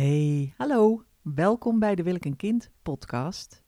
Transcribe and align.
Hey, 0.00 0.54
hallo. 0.56 1.04
Welkom 1.22 1.78
bij 1.78 1.94
de 1.94 2.02
Wil 2.02 2.14
ik 2.14 2.24
een 2.24 2.36
kind 2.36 2.70
podcast. 2.82 3.62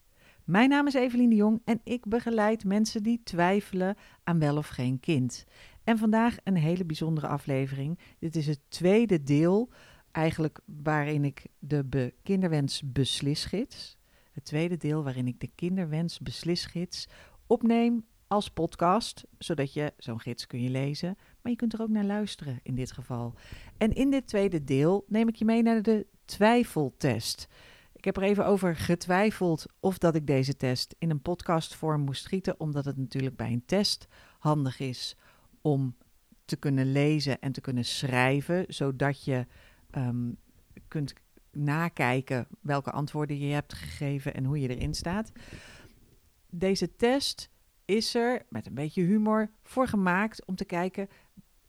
Mijn 0.44 0.68
naam 0.68 0.86
is 0.86 0.94
Evelien 0.94 1.28
de 1.28 1.34
Jong 1.34 1.60
en 1.64 1.80
ik 1.84 2.06
begeleid 2.06 2.64
mensen 2.64 3.02
die 3.02 3.20
twijfelen 3.24 3.96
aan 4.24 4.38
wel 4.38 4.56
of 4.56 4.68
geen 4.68 5.00
kind. 5.00 5.44
En 5.84 5.98
vandaag 5.98 6.36
een 6.44 6.56
hele 6.56 6.84
bijzondere 6.84 7.26
aflevering. 7.26 7.98
Dit 8.18 8.36
is 8.36 8.46
het 8.46 8.60
tweede 8.68 9.22
deel, 9.22 9.70
eigenlijk 10.12 10.60
waarin 10.82 11.24
ik 11.24 11.46
de 11.58 11.84
be 11.84 12.14
kinderwens 12.22 12.82
beslisgids, 12.84 13.96
het 14.30 14.44
tweede 14.44 14.76
deel 14.76 15.02
waarin 15.02 15.26
ik 15.26 15.40
de 15.40 15.50
kinderwens 15.54 16.18
beslisgids 16.20 17.08
opneem 17.46 18.04
als 18.26 18.50
podcast, 18.50 19.24
zodat 19.38 19.72
je 19.72 19.92
zo'n 19.96 20.20
gids 20.20 20.46
kun 20.46 20.62
je 20.62 20.70
lezen, 20.70 21.16
maar 21.42 21.52
je 21.52 21.58
kunt 21.58 21.72
er 21.72 21.82
ook 21.82 21.88
naar 21.88 22.04
luisteren 22.04 22.60
in 22.62 22.74
dit 22.74 22.92
geval. 22.92 23.34
En 23.76 23.92
in 23.92 24.10
dit 24.10 24.26
tweede 24.26 24.64
deel 24.64 25.04
neem 25.08 25.28
ik 25.28 25.36
je 25.36 25.44
mee 25.44 25.62
naar 25.62 25.82
de 25.82 26.06
twijfeltest. 26.32 27.48
Ik 27.92 28.04
heb 28.04 28.16
er 28.16 28.22
even 28.22 28.46
over 28.46 28.76
getwijfeld 28.76 29.66
of 29.80 29.98
dat 29.98 30.14
ik 30.14 30.26
deze 30.26 30.56
test 30.56 30.94
in 30.98 31.10
een 31.10 31.22
podcastvorm 31.22 32.00
moest 32.00 32.22
schieten, 32.22 32.60
omdat 32.60 32.84
het 32.84 32.96
natuurlijk 32.96 33.36
bij 33.36 33.52
een 33.52 33.64
test 33.66 34.06
handig 34.38 34.80
is 34.80 35.16
om 35.60 35.96
te 36.44 36.56
kunnen 36.56 36.92
lezen 36.92 37.40
en 37.40 37.52
te 37.52 37.60
kunnen 37.60 37.84
schrijven, 37.84 38.64
zodat 38.68 39.24
je 39.24 39.46
ehm, 39.90 40.30
kunt 40.88 41.12
nakijken 41.50 42.46
welke 42.60 42.90
antwoorden 42.90 43.38
je 43.38 43.52
hebt 43.52 43.74
gegeven 43.74 44.34
en 44.34 44.44
hoe 44.44 44.60
je 44.60 44.76
erin 44.76 44.94
staat. 44.94 45.32
Deze 46.50 46.96
test 46.96 47.50
is 47.84 48.14
er 48.14 48.46
met 48.48 48.66
een 48.66 48.74
beetje 48.74 49.02
humor 49.02 49.50
voor 49.62 49.88
gemaakt 49.88 50.46
om 50.46 50.56
te 50.56 50.64
kijken: 50.64 51.08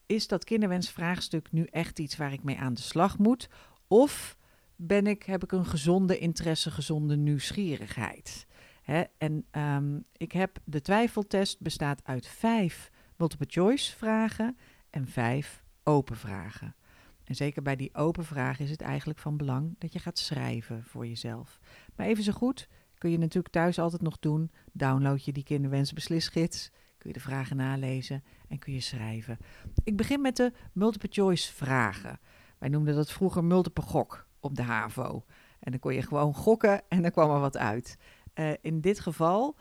is 0.06 0.28
dat 0.28 0.44
kinderwensvraagstuk 0.44 1.52
nu 1.52 1.64
echt 1.64 2.00
iets 2.00 2.18
waar 2.18 2.34
ik 2.34 2.44
mee 2.44 2.58
aan 2.58 2.74
de 2.74 2.82
slag 2.82 3.18
moet? 3.18 3.50
Of 3.88 4.38
ben 4.76 5.08
ik, 5.08 5.24
heb 5.24 5.44
ik 5.44 5.52
een 5.52 5.66
gezonde 5.66 6.18
interesse, 6.18 6.72
gezonde 6.72 7.16
nieuwsgierigheid? 7.16 8.48
Hè? 8.82 9.04
En 9.18 9.46
ehm, 9.52 10.00
ik 10.18 10.32
heb 10.32 10.60
de 10.64 10.82
twijfeltest 10.82 11.60
bestaat 11.60 12.02
uit 12.04 12.28
vijf 12.28 12.92
multiple 13.18 13.48
choice 13.50 13.98
vragen 13.98 14.58
en 14.90 15.08
vijf 15.08 15.64
open 15.84 16.16
vragen. 16.16 16.76
En 17.24 17.36
zeker 17.36 17.62
bij 17.62 17.76
die 17.76 17.96
open 17.96 18.26
vragen 18.26 18.66
is 18.66 18.72
het 18.72 18.82
eigenlijk 18.82 19.20
van 19.20 19.38
belang 19.38 19.76
dat 19.78 19.94
je 19.94 20.00
gaat 20.00 20.20
schrijven 20.20 20.84
voor 20.84 21.08
jezelf. 21.08 21.60
Maar 21.96 22.08
even 22.08 22.24
zo 22.24 22.32
goed 22.32 22.68
kun 22.98 23.12
je 23.12 23.18
natuurlijk 23.18 23.54
thuis 23.54 23.80
altijd 23.80 24.02
nog 24.02 24.20
doen. 24.20 24.52
Download 24.72 25.22
je 25.22 25.32
die 25.32 25.44
kinderwensbeslisgids, 25.44 26.72
kun 26.98 27.10
je 27.10 27.14
de 27.14 27.20
vragen 27.20 27.56
nalezen 27.56 28.24
en 28.48 28.60
kun 28.60 28.74
je 28.74 28.80
schrijven. 28.80 29.38
Ik 29.84 29.98
begin 29.98 30.22
met 30.22 30.36
de 30.36 30.52
multiple 30.74 31.10
choice 31.12 31.54
vragen. 31.54 32.20
Wij 32.58 32.70
noemden 32.70 32.96
dat 32.96 33.12
vroeger 33.12 33.44
multiple 33.44 33.84
gok 33.84 34.28
op 34.44 34.56
de 34.56 34.62
HAVO. 34.62 35.26
En 35.60 35.72
dan 35.72 35.80
kon 35.80 35.94
je 35.94 36.02
gewoon 36.02 36.34
gokken 36.34 36.82
en 36.90 37.02
dan 37.02 37.12
kwam 37.12 37.32
er 37.32 37.40
wat 37.40 37.58
uit. 37.58 37.98
Uh, 38.36 38.52
in 38.62 38.82
dit 38.82 39.00
geval 39.00 39.56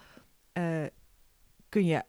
uh, 0.53 0.87
kun 1.69 1.85
je 1.85 2.05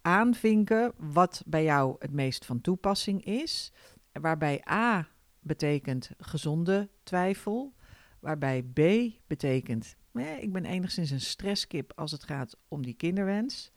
aanvinken 0.00 0.92
wat 0.96 1.42
bij 1.46 1.64
jou 1.64 1.96
het 1.98 2.12
meest 2.12 2.44
van 2.44 2.60
toepassing 2.60 3.24
is. 3.24 3.72
Waarbij 4.12 4.64
A 4.70 5.08
betekent 5.40 6.10
gezonde 6.18 6.90
twijfel. 7.02 7.74
Waarbij 8.20 8.62
B 8.62 8.80
betekent, 9.26 9.96
eh, 10.12 10.42
ik 10.42 10.52
ben 10.52 10.64
enigszins 10.64 11.10
een 11.10 11.20
stresskip 11.20 11.92
als 11.94 12.10
het 12.10 12.24
gaat 12.24 12.56
om 12.68 12.82
die 12.82 12.94
kinderwens. 12.94 13.72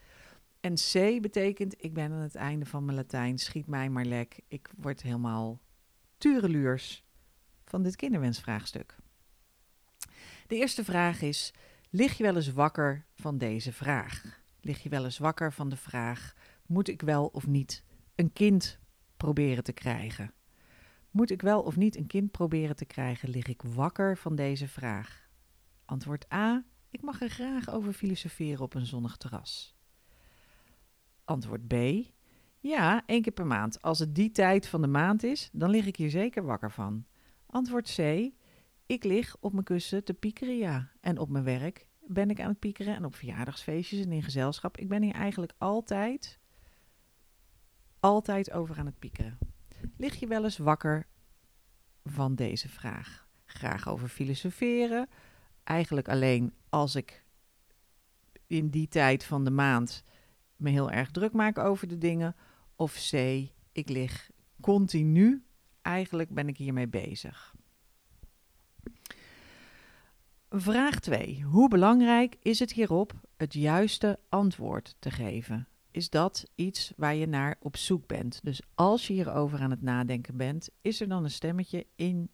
En 0.59 0.73
C 0.73 1.21
betekent, 1.21 1.83
ik 1.83 1.93
ben 1.93 2.11
aan 2.11 2.21
het 2.21 2.35
einde 2.35 2.65
van 2.65 2.85
mijn 2.85 2.97
Latijn, 2.97 3.37
schiet 3.37 3.67
mij 3.67 3.89
maar 3.89 4.05
lek. 4.05 4.39
Ik 4.47 4.71
word 4.77 5.01
helemaal 5.01 5.61
tureluurs 6.17 7.04
van 7.75 7.83
dit 7.83 7.95
kinderwensvraagstuk. 7.95 8.95
De 10.47 10.55
eerste 10.55 10.83
vraag 10.83 11.21
is, 11.21 11.53
lig 11.89 12.17
je 12.17 12.23
wel 12.23 12.35
eens 12.35 12.51
wakker 12.51 13.05
van 13.13 13.37
deze 13.37 13.73
vraag? 13.73 14.41
Lig 14.61 14.83
je 14.83 14.89
wel 14.89 15.03
eens 15.03 15.17
wakker 15.17 15.53
van 15.53 15.69
de 15.69 15.75
vraag, 15.75 16.33
moet 16.65 16.87
ik 16.87 17.01
wel 17.01 17.25
of 17.25 17.47
niet 17.47 17.83
een 18.15 18.33
kind 18.33 18.79
proberen 19.17 19.63
te 19.63 19.73
krijgen? 19.73 20.33
Moet 21.11 21.31
ik 21.31 21.41
wel 21.41 21.61
of 21.61 21.75
niet 21.75 21.97
een 21.97 22.07
kind 22.07 22.31
proberen 22.31 22.75
te 22.75 22.85
krijgen? 22.85 23.29
Lig 23.29 23.47
ik 23.47 23.61
wakker 23.61 24.17
van 24.17 24.35
deze 24.35 24.67
vraag? 24.67 25.29
Antwoord 25.85 26.33
A. 26.33 26.65
Ik 26.89 27.01
mag 27.01 27.21
er 27.21 27.29
graag 27.29 27.69
over 27.69 27.93
filosoferen 27.93 28.63
op 28.63 28.73
een 28.73 28.85
zonnig 28.85 29.17
terras. 29.17 29.75
Antwoord 31.23 31.67
B. 31.67 31.73
Ja, 32.59 33.03
één 33.05 33.21
keer 33.21 33.33
per 33.33 33.47
maand. 33.47 33.81
Als 33.81 33.99
het 33.99 34.15
die 34.15 34.31
tijd 34.31 34.67
van 34.67 34.81
de 34.81 34.87
maand 34.87 35.23
is, 35.23 35.49
dan 35.51 35.69
lig 35.69 35.85
ik 35.85 35.95
hier 35.95 36.09
zeker 36.09 36.43
wakker 36.43 36.71
van. 36.71 37.05
Antwoord 37.45 37.95
C. 37.95 38.31
Ik 38.85 39.03
lig 39.03 39.35
op 39.39 39.51
mijn 39.51 39.63
kussen 39.63 40.03
te 40.03 40.13
piekeren, 40.13 40.57
ja. 40.57 40.91
En 41.01 41.17
op 41.17 41.29
mijn 41.29 41.43
werk 41.43 41.87
ben 42.07 42.29
ik 42.29 42.39
aan 42.39 42.49
het 42.49 42.59
piekeren 42.59 42.95
en 42.95 43.05
op 43.05 43.15
verjaardagsfeestjes 43.15 44.05
en 44.05 44.11
in 44.11 44.23
gezelschap. 44.23 44.77
Ik 44.77 44.87
ben 44.87 45.03
hier 45.03 45.13
eigenlijk 45.13 45.53
altijd, 45.57 46.39
altijd 47.99 48.51
over 48.51 48.77
aan 48.77 48.85
het 48.85 48.99
piekeren. 48.99 49.37
Lig 49.97 50.19
je 50.19 50.27
wel 50.27 50.43
eens 50.43 50.57
wakker 50.57 51.07
van 52.03 52.35
deze 52.35 52.69
vraag? 52.69 53.27
Graag 53.45 53.87
over 53.87 54.07
filosoferen. 54.07 55.09
Eigenlijk 55.63 56.09
alleen 56.09 56.53
als 56.69 56.95
ik 56.95 57.25
in 58.47 58.69
die 58.69 58.87
tijd 58.87 59.23
van 59.23 59.43
de 59.43 59.51
maand 59.51 60.03
me 60.55 60.69
heel 60.69 60.91
erg 60.91 61.11
druk 61.11 61.33
maak 61.33 61.57
over 61.57 61.87
de 61.87 61.97
dingen. 61.97 62.35
Of 62.75 63.09
C, 63.11 63.13
ik 63.71 63.89
lig 63.89 64.31
continu. 64.61 65.44
Eigenlijk 65.85 66.29
ben 66.29 66.47
ik 66.47 66.57
hiermee 66.57 66.87
bezig. 66.87 67.55
Vraag 70.49 70.99
2. 70.99 71.41
Hoe 71.43 71.69
belangrijk 71.69 72.35
is 72.41 72.59
het 72.59 72.73
hierop 72.73 73.13
het 73.37 73.53
juiste 73.53 74.19
antwoord 74.29 74.95
te 74.99 75.11
geven? 75.11 75.67
Is 75.91 76.09
dat 76.09 76.45
iets 76.55 76.93
waar 76.95 77.15
je 77.15 77.27
naar 77.27 77.55
op 77.59 77.77
zoek 77.77 78.07
bent? 78.07 78.39
Dus 78.43 78.61
als 78.75 79.07
je 79.07 79.13
hierover 79.13 79.59
aan 79.59 79.71
het 79.71 79.81
nadenken 79.81 80.37
bent, 80.37 80.69
is 80.81 81.01
er 81.01 81.07
dan 81.07 81.23
een 81.23 81.31
stemmetje 81.31 81.85
in 81.95 82.29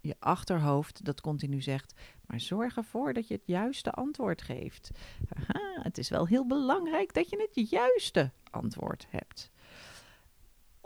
je 0.00 0.16
achterhoofd 0.18 1.04
dat 1.04 1.20
continu 1.20 1.60
zegt: 1.60 2.00
maar 2.26 2.40
zorg 2.40 2.76
ervoor 2.76 3.12
dat 3.12 3.28
je 3.28 3.34
het 3.34 3.46
juiste 3.46 3.90
antwoord 3.90 4.42
geeft. 4.42 4.90
Het 5.82 5.98
is 5.98 6.08
wel 6.08 6.26
heel 6.26 6.46
belangrijk 6.46 7.14
dat 7.14 7.28
je 7.28 7.48
het 7.50 7.70
juiste 7.70 8.32
antwoord 8.50 9.06
hebt. 9.10 9.50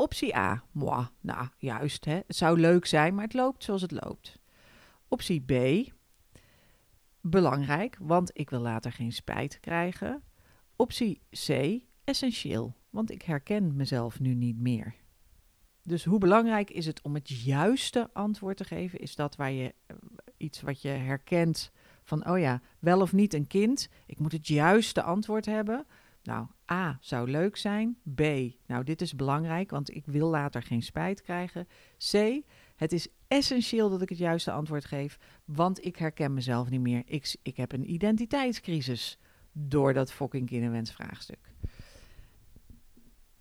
Optie 0.02 0.36
A, 0.36 0.64
moi, 0.72 1.06
nou 1.20 1.48
juist, 1.58 2.04
hè. 2.04 2.20
het 2.26 2.36
zou 2.36 2.60
leuk 2.60 2.86
zijn, 2.86 3.14
maar 3.14 3.24
het 3.24 3.34
loopt 3.34 3.64
zoals 3.64 3.82
het 3.82 3.90
loopt. 3.90 4.38
Optie 5.08 5.40
B, 5.40 5.86
belangrijk, 7.20 7.96
want 8.00 8.30
ik 8.38 8.50
wil 8.50 8.60
later 8.60 8.92
geen 8.92 9.12
spijt 9.12 9.60
krijgen. 9.60 10.22
Optie 10.76 11.20
C, 11.30 11.78
essentieel, 12.04 12.76
want 12.90 13.10
ik 13.10 13.22
herken 13.22 13.76
mezelf 13.76 14.20
nu 14.20 14.34
niet 14.34 14.58
meer. 14.58 14.94
Dus 15.82 16.04
hoe 16.04 16.18
belangrijk 16.18 16.70
is 16.70 16.86
het 16.86 17.02
om 17.02 17.14
het 17.14 17.28
juiste 17.28 18.10
antwoord 18.12 18.56
te 18.56 18.64
geven? 18.64 18.98
Is 18.98 19.14
dat 19.14 19.36
waar 19.36 19.52
je 19.52 19.74
eh, 19.86 19.96
iets 20.36 20.60
wat 20.60 20.82
je 20.82 20.88
herkent 20.88 21.72
van, 22.02 22.28
oh 22.28 22.38
ja, 22.38 22.60
wel 22.78 23.00
of 23.00 23.12
niet 23.12 23.34
een 23.34 23.46
kind? 23.46 23.88
Ik 24.06 24.18
moet 24.18 24.32
het 24.32 24.48
juiste 24.48 25.02
antwoord 25.02 25.46
hebben. 25.46 25.86
Nou, 26.22 26.46
A 26.70 26.98
zou 27.00 27.30
leuk 27.30 27.56
zijn. 27.56 27.96
B, 28.14 28.20
nou 28.66 28.84
dit 28.84 29.00
is 29.00 29.14
belangrijk, 29.14 29.70
want 29.70 29.94
ik 29.94 30.06
wil 30.06 30.28
later 30.28 30.62
geen 30.62 30.82
spijt 30.82 31.22
krijgen. 31.22 31.68
C, 32.10 32.42
het 32.76 32.92
is 32.92 33.08
essentieel 33.28 33.90
dat 33.90 34.02
ik 34.02 34.08
het 34.08 34.18
juiste 34.18 34.52
antwoord 34.52 34.84
geef, 34.84 35.18
want 35.44 35.84
ik 35.84 35.96
herken 35.96 36.34
mezelf 36.34 36.70
niet 36.70 36.80
meer. 36.80 37.02
Ik, 37.04 37.36
ik 37.42 37.56
heb 37.56 37.72
een 37.72 37.90
identiteitscrisis 37.90 39.18
door 39.52 39.92
dat 39.92 40.12
fucking 40.12 40.46
kinderwensvraagstuk. 40.46 41.52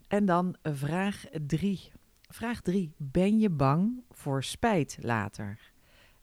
En 0.08 0.26
dan 0.26 0.56
vraag 0.64 1.26
3. 1.48 1.92
Vraag 2.22 2.62
3. 2.62 2.94
Ben 2.98 3.40
je 3.40 3.50
bang 3.50 4.04
voor 4.10 4.44
spijt 4.44 4.98
later? 5.02 5.72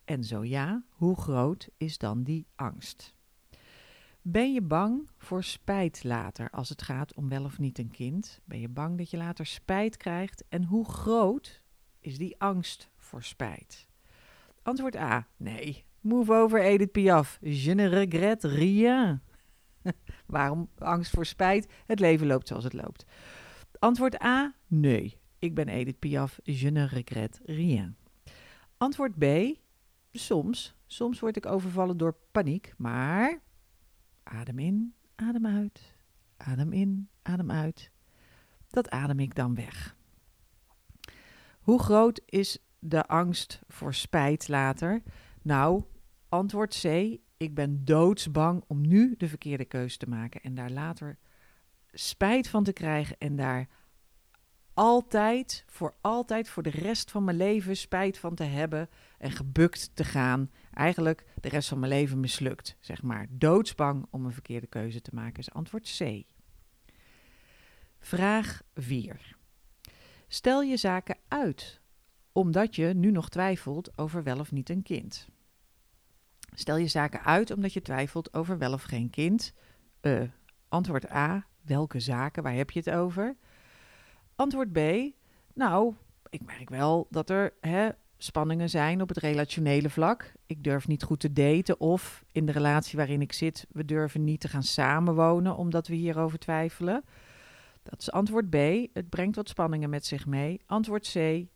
En 0.04 0.24
zo 0.24 0.44
ja, 0.44 0.84
hoe 0.90 1.16
groot 1.16 1.68
is 1.76 1.98
dan 1.98 2.22
die 2.22 2.46
angst? 2.54 3.14
Ben 4.22 4.52
je 4.52 4.62
bang 4.62 5.08
voor 5.18 5.44
spijt 5.44 6.04
later 6.04 6.50
als 6.50 6.68
het 6.68 6.82
gaat 6.82 7.14
om 7.14 7.28
wel 7.28 7.44
of 7.44 7.58
niet 7.58 7.78
een 7.78 7.90
kind? 7.90 8.40
Ben 8.44 8.60
je 8.60 8.68
bang 8.68 8.98
dat 8.98 9.10
je 9.10 9.16
later 9.16 9.46
spijt 9.46 9.96
krijgt? 9.96 10.44
En 10.48 10.64
hoe 10.64 10.84
groot 10.84 11.62
is 12.00 12.18
die 12.18 12.40
angst 12.40 12.88
voor 12.96 13.22
spijt? 13.22 13.88
Antwoord 14.62 14.96
A. 14.96 15.26
Nee. 15.36 15.84
Move 16.00 16.32
over 16.32 16.62
Edith 16.62 16.92
Piaf. 16.92 17.38
Je 17.40 17.74
ne 17.74 17.86
regrette 17.86 18.48
rien. 18.48 19.22
Waarom 20.26 20.68
angst 20.78 21.10
voor 21.10 21.26
spijt? 21.26 21.66
Het 21.86 22.00
leven 22.00 22.26
loopt 22.26 22.48
zoals 22.48 22.64
het 22.64 22.72
loopt. 22.72 23.04
Antwoord 23.78 24.22
A. 24.22 24.54
Nee. 24.66 25.18
Ik 25.38 25.54
ben 25.54 25.68
Edith 25.68 25.98
Piaf. 25.98 26.38
Je 26.42 26.70
ne 26.70 26.84
regrette 26.84 27.40
rien. 27.44 27.96
Antwoord 28.76 29.18
B. 29.18 29.24
Soms. 30.12 30.76
Soms 30.86 31.20
word 31.20 31.36
ik 31.36 31.46
overvallen 31.46 31.96
door 31.96 32.16
paniek, 32.32 32.74
maar 32.76 33.40
adem 34.28 34.58
in, 34.58 34.94
adem 35.14 35.46
uit. 35.46 35.94
Adem 36.36 36.72
in, 36.72 37.08
adem 37.22 37.50
uit. 37.50 37.90
Dat 38.68 38.90
adem 38.90 39.20
ik 39.20 39.34
dan 39.34 39.54
weg. 39.54 39.96
Hoe 41.60 41.78
groot 41.78 42.20
is 42.26 42.58
de 42.78 43.06
angst 43.06 43.60
voor 43.68 43.94
spijt 43.94 44.48
later? 44.48 45.02
Nou, 45.42 45.82
antwoord 46.28 46.80
C. 46.82 46.84
Ik 47.36 47.54
ben 47.54 47.84
doodsbang 47.84 48.64
om 48.66 48.80
nu 48.80 49.14
de 49.16 49.28
verkeerde 49.28 49.64
keuze 49.64 49.96
te 49.96 50.08
maken 50.08 50.40
en 50.40 50.54
daar 50.54 50.70
later 50.70 51.18
spijt 51.92 52.48
van 52.48 52.64
te 52.64 52.72
krijgen 52.72 53.18
en 53.18 53.36
daar 53.36 53.68
altijd, 54.74 55.64
voor 55.66 55.94
altijd, 56.00 56.48
voor 56.48 56.62
de 56.62 56.70
rest 56.70 57.10
van 57.10 57.24
mijn 57.24 57.36
leven 57.36 57.76
spijt 57.76 58.18
van 58.18 58.34
te 58.34 58.44
hebben 58.44 58.88
en 59.18 59.30
gebukt 59.30 59.90
te 59.94 60.04
gaan. 60.04 60.50
Eigenlijk 60.72 61.24
de 61.40 61.48
rest 61.48 61.68
van 61.68 61.78
mijn 61.78 61.92
leven 61.92 62.20
mislukt, 62.20 62.76
zeg 62.80 63.02
maar. 63.02 63.26
Doodsbang 63.30 64.06
om 64.10 64.24
een 64.24 64.32
verkeerde 64.32 64.66
keuze 64.66 65.00
te 65.00 65.14
maken 65.14 65.38
is 65.38 65.52
antwoord 65.52 65.96
C. 65.98 66.22
Vraag 67.98 68.62
4. 68.74 69.36
Stel 70.28 70.62
je 70.62 70.76
zaken 70.76 71.16
uit, 71.28 71.80
omdat 72.32 72.76
je 72.76 72.86
nu 72.86 73.10
nog 73.10 73.28
twijfelt 73.28 73.98
over 73.98 74.22
wel 74.22 74.38
of 74.38 74.52
niet 74.52 74.70
een 74.70 74.82
kind. 74.82 75.28
Stel 76.54 76.76
je 76.76 76.86
zaken 76.86 77.24
uit 77.24 77.50
omdat 77.50 77.72
je 77.72 77.82
twijfelt 77.82 78.34
over 78.34 78.58
wel 78.58 78.72
of 78.72 78.82
geen 78.82 79.10
kind. 79.10 79.52
Uh, 80.02 80.22
antwoord 80.68 81.10
A. 81.10 81.46
Welke 81.60 82.00
zaken? 82.00 82.42
Waar 82.42 82.54
heb 82.54 82.70
je 82.70 82.78
het 82.78 82.90
over? 82.90 83.36
Antwoord 84.36 84.72
B. 84.72 84.78
Nou, 85.54 85.94
ik 86.28 86.44
merk 86.44 86.68
wel 86.68 87.06
dat 87.10 87.30
er 87.30 87.54
hè, 87.60 87.88
spanningen 88.18 88.70
zijn 88.70 89.02
op 89.02 89.08
het 89.08 89.18
relationele 89.18 89.90
vlak. 89.90 90.32
Ik 90.46 90.64
durf 90.64 90.88
niet 90.88 91.02
goed 91.02 91.20
te 91.20 91.32
daten 91.32 91.80
of 91.80 92.24
in 92.32 92.46
de 92.46 92.52
relatie 92.52 92.96
waarin 92.96 93.20
ik 93.20 93.32
zit, 93.32 93.66
we 93.70 93.84
durven 93.84 94.24
niet 94.24 94.40
te 94.40 94.48
gaan 94.48 94.62
samenwonen 94.62 95.56
omdat 95.56 95.86
we 95.86 95.94
hierover 95.94 96.38
twijfelen. 96.38 97.04
Dat 97.82 98.00
is 98.00 98.10
antwoord 98.10 98.50
B. 98.50 98.56
Het 98.92 99.08
brengt 99.08 99.36
wat 99.36 99.48
spanningen 99.48 99.90
met 99.90 100.06
zich 100.06 100.26
mee. 100.26 100.60
Antwoord 100.66 101.10
C. 101.12 101.46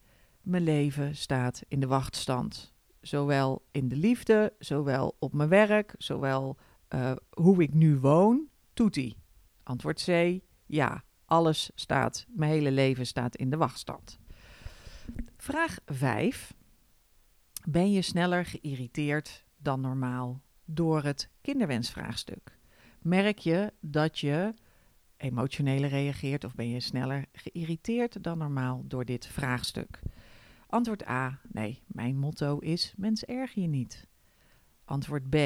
Mijn 0.43 0.63
leven 0.63 1.17
staat 1.17 1.63
in 1.69 1.81
de 1.81 1.87
wachtstand. 1.87 2.73
Zowel 3.01 3.63
in 3.71 3.89
de 3.89 3.97
liefde, 3.97 4.53
zowel 4.59 5.17
op 5.19 5.33
mijn 5.33 5.49
werk, 5.49 5.95
zowel 5.99 6.57
uh, 6.95 7.13
hoe 7.31 7.63
ik 7.63 7.75
nu 7.75 7.99
woon. 7.99 8.49
Toetie. 8.73 9.17
Antwoord 9.63 10.05
C. 10.07 10.41
Ja, 10.67 11.03
alles 11.25 11.71
staat, 11.75 12.27
mijn 12.29 12.51
hele 12.51 12.71
leven 12.71 13.07
staat 13.07 13.37
in 13.37 13.51
de 13.51 13.57
wachtstand. 13.57 14.19
Vraag 15.43 15.79
5. 15.87 16.55
Ben 17.69 17.93
je 17.93 18.03
sneller 18.03 18.45
geïrriteerd 18.45 19.45
dan 19.57 19.81
normaal 19.81 20.43
door 20.65 21.03
het 21.03 21.31
kinderwensvraagstuk? 21.41 22.59
Merk 23.01 23.39
je 23.39 23.73
dat 23.81 24.19
je 24.19 24.55
emotioneler 25.17 25.89
reageert 25.89 26.45
of 26.45 26.55
ben 26.55 26.69
je 26.69 26.81
sneller 26.81 27.25
geïrriteerd 27.33 28.23
dan 28.23 28.39
normaal 28.39 28.83
door 28.87 29.05
dit 29.05 29.27
vraagstuk? 29.27 29.99
Antwoord 30.67 31.09
A. 31.09 31.41
Nee, 31.49 31.83
mijn 31.87 32.19
motto 32.19 32.59
is: 32.59 32.95
mens 32.97 33.25
erg 33.25 33.53
je 33.53 33.67
niet. 33.67 34.07
Antwoord 34.85 35.31
B. 35.31 35.37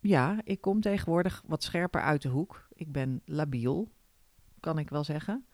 Ja, 0.00 0.40
ik 0.44 0.60
kom 0.60 0.80
tegenwoordig 0.80 1.42
wat 1.46 1.62
scherper 1.62 2.00
uit 2.00 2.22
de 2.22 2.28
hoek. 2.28 2.68
Ik 2.72 2.92
ben 2.92 3.22
labiel, 3.24 3.88
kan 4.60 4.78
ik 4.78 4.90
wel 4.90 5.04
zeggen. 5.04 5.46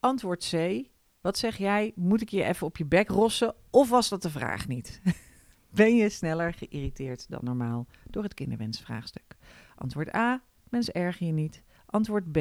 Antwoord 0.00 0.48
C. 0.50 0.84
Wat 1.26 1.38
zeg 1.38 1.56
jij? 1.56 1.92
Moet 1.94 2.20
ik 2.20 2.28
je 2.28 2.44
even 2.44 2.66
op 2.66 2.76
je 2.76 2.84
bek 2.84 3.08
rossen? 3.08 3.54
Of 3.70 3.88
was 3.88 4.08
dat 4.08 4.22
de 4.22 4.30
vraag 4.30 4.68
niet? 4.68 5.00
ben 5.80 5.96
je 5.96 6.08
sneller 6.08 6.54
geïrriteerd 6.54 7.30
dan 7.30 7.40
normaal 7.42 7.86
door 8.10 8.22
het 8.22 8.34
kinderwensvraagstuk? 8.34 9.36
Antwoord 9.74 10.14
A. 10.14 10.42
Mens 10.68 10.90
erg 10.90 11.18
je 11.18 11.32
niet. 11.32 11.62
Antwoord 11.86 12.32
B. 12.32 12.36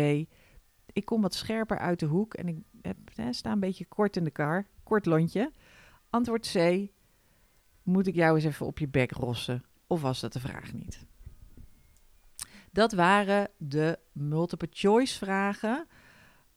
Ik 0.94 1.06
kom 1.06 1.22
wat 1.22 1.34
scherper 1.34 1.78
uit 1.78 2.00
de 2.00 2.06
hoek 2.06 2.34
en 2.34 2.48
ik 2.48 2.58
heb, 2.82 2.98
sta 3.30 3.52
een 3.52 3.60
beetje 3.60 3.86
kort 3.86 4.18
in 4.18 4.24
de 4.24 4.32
kar. 4.32 4.68
Kort 4.84 5.06
lontje. 5.06 5.52
Antwoord 6.10 6.52
C. 6.52 6.88
Moet 7.84 8.08
ik 8.08 8.16
jou 8.16 8.36
eens 8.36 8.46
even 8.46 8.66
op 8.66 8.80
je 8.80 8.88
bek 8.88 9.12
rossen? 9.12 9.64
Of 9.88 10.02
was 10.02 10.20
dat 10.20 10.34
de 10.34 10.40
vraag 10.40 10.74
niet? 10.74 11.06
Dat 12.72 12.92
waren 12.92 13.50
de 13.58 14.00
multiple 14.12 14.70
choice 14.72 15.18
vragen. 15.18 15.88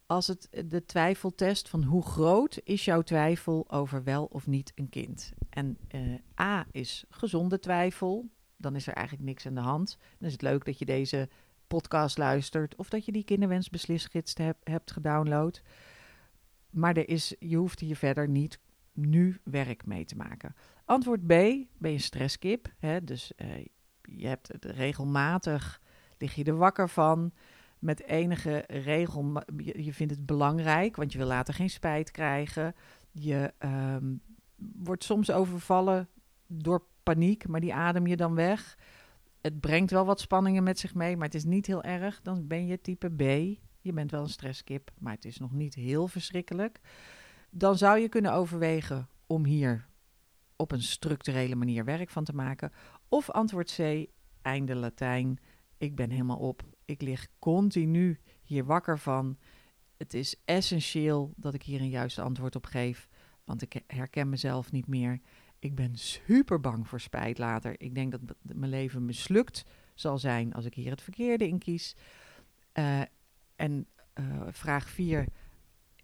Als 0.08 0.26
het 0.26 0.48
de 0.66 0.84
twijfeltest 0.84 1.68
van 1.68 1.82
hoe 1.82 2.02
groot 2.02 2.60
is 2.64 2.84
jouw 2.84 3.02
twijfel 3.02 3.70
over 3.70 4.04
wel 4.04 4.24
of 4.24 4.46
niet 4.46 4.72
een 4.74 4.88
kind. 4.88 5.32
En 5.50 5.78
uh, 5.94 6.14
A 6.40 6.66
is 6.70 7.04
gezonde 7.08 7.58
twijfel. 7.58 8.28
Dan 8.56 8.76
is 8.76 8.86
er 8.86 8.92
eigenlijk 8.92 9.26
niks 9.26 9.46
aan 9.46 9.54
de 9.54 9.60
hand. 9.60 9.98
Dan 10.18 10.26
is 10.26 10.32
het 10.32 10.42
leuk 10.42 10.64
dat 10.64 10.78
je 10.78 10.84
deze 10.84 11.28
podcast 11.66 12.18
luistert 12.18 12.76
of 12.76 12.88
dat 12.88 13.04
je 13.04 13.12
die 13.12 13.24
kinderwensbeslisgids 13.24 14.34
hebt, 14.34 14.68
hebt 14.68 14.90
gedownload. 14.90 15.62
Maar 16.70 16.96
er 16.96 17.08
is, 17.08 17.34
je 17.38 17.56
hoeft 17.56 17.80
hier 17.80 17.96
verder 17.96 18.28
niet 18.28 18.58
nu 18.92 19.40
werk 19.44 19.86
mee 19.86 20.04
te 20.04 20.16
maken. 20.16 20.54
Antwoord 20.84 21.26
B, 21.26 21.28
ben 21.78 21.92
je 21.92 21.98
stresskip. 21.98 22.72
Hè? 22.78 23.04
Dus 23.04 23.32
uh, 23.36 23.64
je 24.02 24.26
hebt 24.26 24.48
het 24.48 24.64
regelmatig, 24.64 25.80
lig 26.18 26.34
je 26.34 26.44
er 26.44 26.56
wakker 26.56 26.88
van. 26.88 27.32
Met 27.78 28.02
enige 28.02 28.64
regel, 28.66 29.42
je, 29.56 29.92
vindt 29.92 30.12
het 30.12 30.26
belangrijk, 30.26 30.96
want 30.96 31.12
je 31.12 31.18
wil 31.18 31.26
later 31.26 31.54
geen 31.54 31.70
spijt 31.70 32.10
krijgen. 32.10 32.74
Je 33.12 33.52
um, 33.58 34.20
wordt 34.56 35.04
soms 35.04 35.30
overvallen 35.30 36.08
door 36.46 36.82
paniek, 37.02 37.48
maar 37.48 37.60
die 37.60 37.74
adem 37.74 38.06
je 38.06 38.16
dan 38.16 38.34
weg 38.34 38.76
het 39.40 39.60
brengt 39.60 39.90
wel 39.90 40.04
wat 40.04 40.20
spanningen 40.20 40.62
met 40.62 40.78
zich 40.78 40.94
mee, 40.94 41.16
maar 41.16 41.26
het 41.26 41.34
is 41.34 41.44
niet 41.44 41.66
heel 41.66 41.82
erg. 41.82 42.20
Dan 42.22 42.46
ben 42.46 42.66
je 42.66 42.80
type 42.80 43.08
B. 43.08 43.20
Je 43.80 43.92
bent 43.92 44.10
wel 44.10 44.22
een 44.22 44.28
stresskip, 44.28 44.90
maar 44.98 45.12
het 45.12 45.24
is 45.24 45.38
nog 45.38 45.52
niet 45.52 45.74
heel 45.74 46.08
verschrikkelijk. 46.08 46.80
Dan 47.50 47.78
zou 47.78 47.98
je 47.98 48.08
kunnen 48.08 48.32
overwegen 48.32 49.08
om 49.26 49.44
hier 49.44 49.88
op 50.56 50.72
een 50.72 50.82
structurele 50.82 51.54
manier 51.54 51.84
werk 51.84 52.10
van 52.10 52.24
te 52.24 52.34
maken. 52.34 52.72
Of 53.08 53.30
antwoord 53.30 53.74
C, 53.76 54.06
einde 54.42 54.74
Latijn. 54.74 55.38
Ik 55.78 55.94
ben 55.94 56.10
helemaal 56.10 56.38
op. 56.38 56.62
Ik 56.88 57.02
lig 57.02 57.28
continu 57.38 58.18
hier 58.42 58.64
wakker 58.64 58.98
van. 58.98 59.38
Het 59.96 60.14
is 60.14 60.36
essentieel 60.44 61.32
dat 61.36 61.54
ik 61.54 61.62
hier 61.62 61.80
een 61.80 61.88
juiste 61.88 62.22
antwoord 62.22 62.56
op 62.56 62.64
geef, 62.64 63.08
want 63.44 63.62
ik 63.62 63.82
herken 63.86 64.28
mezelf 64.28 64.72
niet 64.72 64.86
meer. 64.86 65.20
Ik 65.58 65.74
ben 65.74 65.96
super 65.96 66.60
bang 66.60 66.88
voor 66.88 67.00
spijt 67.00 67.38
later. 67.38 67.80
Ik 67.80 67.94
denk 67.94 68.10
dat 68.10 68.20
mijn 68.42 68.70
leven 68.70 69.04
mislukt 69.04 69.64
zal 69.94 70.18
zijn 70.18 70.52
als 70.52 70.64
ik 70.64 70.74
hier 70.74 70.90
het 70.90 71.02
verkeerde 71.02 71.48
in 71.48 71.58
kies. 71.58 71.96
Uh, 72.74 73.00
en 73.56 73.86
uh, 74.14 74.42
vraag 74.50 74.88
4. 74.88 75.26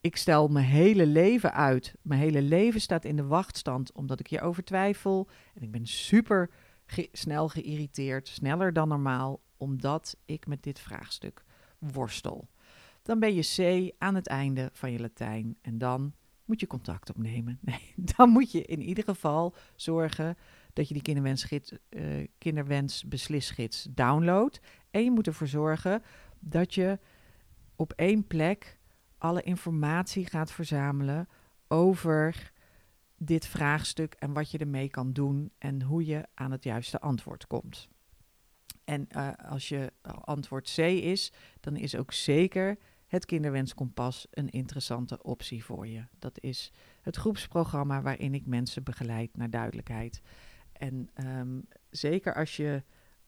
Ik 0.00 0.16
stel 0.16 0.48
mijn 0.48 0.66
hele 0.66 1.06
leven 1.06 1.52
uit. 1.52 1.94
Mijn 2.02 2.20
hele 2.20 2.42
leven 2.42 2.80
staat 2.80 3.04
in 3.04 3.16
de 3.16 3.26
wachtstand 3.26 3.92
omdat 3.92 4.20
ik 4.20 4.26
hierover 4.26 4.64
twijfel. 4.64 5.28
En 5.54 5.62
ik 5.62 5.70
ben 5.70 5.86
super 5.86 6.50
snel 7.12 7.48
geïrriteerd, 7.48 8.28
sneller 8.28 8.72
dan 8.72 8.88
normaal, 8.88 9.40
omdat 9.56 10.16
ik 10.24 10.46
met 10.46 10.62
dit 10.62 10.78
vraagstuk 10.78 11.44
worstel. 11.78 12.48
Dan 13.02 13.18
ben 13.18 13.34
je 13.34 13.42
C 13.56 13.92
aan 13.98 14.14
het 14.14 14.26
einde 14.26 14.70
van 14.72 14.92
je 14.92 15.00
Latijn. 15.00 15.56
En 15.60 15.78
dan 15.78 16.14
moet 16.44 16.60
je 16.60 16.66
contact 16.66 17.10
opnemen. 17.10 17.58
Nee, 17.64 17.92
dan 17.96 18.28
moet 18.28 18.52
je 18.52 18.64
in 18.64 18.82
ieder 18.82 19.04
geval 19.04 19.54
zorgen 19.76 20.36
dat 20.72 20.88
je 20.88 20.94
die 20.94 21.02
kinderwensgids, 21.02 21.72
uh, 21.90 22.26
kinderwensbeslisgids 22.38 23.86
downloadt. 23.90 24.60
En 24.90 25.04
je 25.04 25.10
moet 25.10 25.26
ervoor 25.26 25.46
zorgen 25.46 26.02
dat 26.38 26.74
je 26.74 26.98
op 27.76 27.92
één 27.92 28.26
plek 28.26 28.78
alle 29.18 29.42
informatie 29.42 30.26
gaat 30.26 30.52
verzamelen 30.52 31.28
over 31.68 32.52
dit 33.16 33.46
vraagstuk 33.46 34.14
en 34.14 34.32
wat 34.32 34.50
je 34.50 34.58
ermee 34.58 34.88
kan 34.88 35.12
doen 35.12 35.52
en 35.58 35.82
hoe 35.82 36.06
je 36.06 36.26
aan 36.34 36.50
het 36.50 36.64
juiste 36.64 37.00
antwoord 37.00 37.46
komt. 37.46 37.88
En 38.84 39.08
uh, 39.16 39.28
als 39.48 39.68
je 39.68 39.92
antwoord 40.04 40.72
C 40.74 40.78
is, 40.78 41.32
dan 41.60 41.76
is 41.76 41.96
ook 41.96 42.12
zeker 42.12 42.78
het 43.06 43.26
Kinderwenskompas 43.26 44.26
een 44.30 44.48
interessante 44.48 45.22
optie 45.22 45.64
voor 45.64 45.86
je. 45.86 46.04
Dat 46.18 46.40
is 46.40 46.72
het 47.02 47.16
groepsprogramma 47.16 48.02
waarin 48.02 48.34
ik 48.34 48.46
mensen 48.46 48.82
begeleid 48.82 49.36
naar 49.36 49.50
duidelijkheid. 49.50 50.22
En 50.72 51.08
um, 51.14 51.68
zeker 51.90 52.34
als 52.34 52.56
je, 52.56 52.82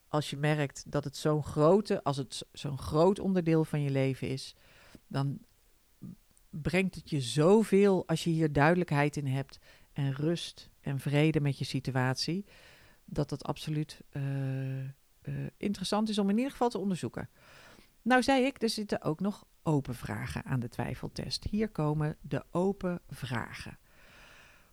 als 0.08 0.30
je 0.30 0.36
merkt 0.36 0.90
dat 0.90 1.04
het 1.04 1.16
zo'n 1.16 1.44
grote, 1.44 2.02
als 2.02 2.16
het 2.16 2.46
zo'n 2.52 2.78
groot 2.78 3.18
onderdeel 3.18 3.64
van 3.64 3.82
je 3.82 3.90
leven 3.90 4.28
is, 4.28 4.54
dan 5.06 5.38
brengt 6.50 6.94
het 6.94 7.10
je 7.10 7.20
zoveel 7.20 8.06
als 8.06 8.24
je 8.24 8.30
hier 8.30 8.52
duidelijkheid 8.52 9.16
in 9.16 9.26
hebt 9.26 9.58
en 9.92 10.12
rust 10.12 10.70
en 10.80 11.00
vrede 11.00 11.40
met 11.40 11.58
je 11.58 11.64
situatie, 11.64 12.44
dat 13.04 13.30
het 13.30 13.44
absoluut 13.44 14.00
uh, 14.12 14.22
interessant 15.66 16.08
is 16.08 16.18
om 16.18 16.30
in 16.30 16.36
ieder 16.36 16.50
geval 16.50 16.68
te 16.68 16.78
onderzoeken. 16.78 17.28
Nou 18.02 18.22
zei 18.22 18.44
ik, 18.44 18.62
er 18.62 18.68
zitten 18.68 19.02
ook 19.02 19.20
nog 19.20 19.44
open 19.62 19.94
vragen 19.94 20.44
aan 20.44 20.60
de 20.60 20.68
twijfeltest. 20.68 21.44
Hier 21.44 21.68
komen 21.68 22.16
de 22.20 22.44
open 22.50 23.00
vragen. 23.08 23.78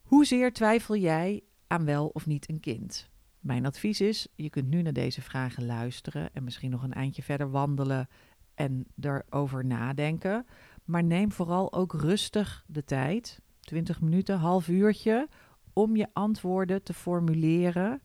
Hoezeer 0.01 0.53
twijfel 0.53 0.95
jij 0.95 1.43
aan 1.67 1.85
wel 1.85 2.07
of 2.07 2.25
niet 2.25 2.49
een 2.49 2.59
kind? 2.59 3.09
Mijn 3.39 3.65
advies 3.65 4.01
is: 4.01 4.27
je 4.35 4.49
kunt 4.49 4.69
nu 4.69 4.81
naar 4.81 4.93
deze 4.93 5.21
vragen 5.21 5.65
luisteren 5.65 6.33
en 6.33 6.43
misschien 6.43 6.71
nog 6.71 6.83
een 6.83 6.93
eindje 6.93 7.23
verder 7.23 7.51
wandelen 7.51 8.07
en 8.53 8.87
erover 8.99 9.65
nadenken. 9.65 10.45
Maar 10.83 11.03
neem 11.03 11.31
vooral 11.31 11.73
ook 11.73 11.93
rustig 11.93 12.63
de 12.67 12.83
tijd, 12.83 13.41
20 13.59 14.01
minuten, 14.01 14.37
half 14.37 14.67
uurtje, 14.67 15.27
om 15.73 15.95
je 15.95 16.07
antwoorden 16.13 16.83
te 16.83 16.93
formuleren. 16.93 18.01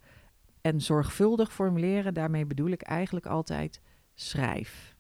En 0.61 0.81
zorgvuldig 0.81 1.53
formuleren, 1.53 2.15
daarmee 2.15 2.47
bedoel 2.47 2.71
ik 2.71 2.83
eigenlijk 2.83 3.27
altijd 3.27 3.81
schrijf. 4.15 4.97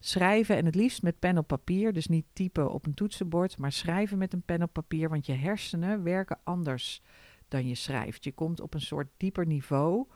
Schrijven 0.00 0.56
en 0.56 0.64
het 0.64 0.74
liefst 0.74 1.02
met 1.02 1.18
pen 1.18 1.38
op 1.38 1.46
papier, 1.46 1.92
dus 1.92 2.06
niet 2.06 2.26
typen 2.32 2.72
op 2.72 2.86
een 2.86 2.94
toetsenbord, 2.94 3.58
maar 3.58 3.72
schrijven 3.72 4.18
met 4.18 4.32
een 4.32 4.42
pen 4.42 4.62
op 4.62 4.72
papier, 4.72 5.08
want 5.08 5.26
je 5.26 5.32
hersenen 5.32 6.02
werken 6.02 6.38
anders 6.44 7.02
dan 7.48 7.68
je 7.68 7.74
schrijft. 7.74 8.24
Je 8.24 8.32
komt 8.32 8.60
op 8.60 8.74
een 8.74 8.80
soort 8.80 9.08
dieper 9.16 9.46
niveau 9.46 10.06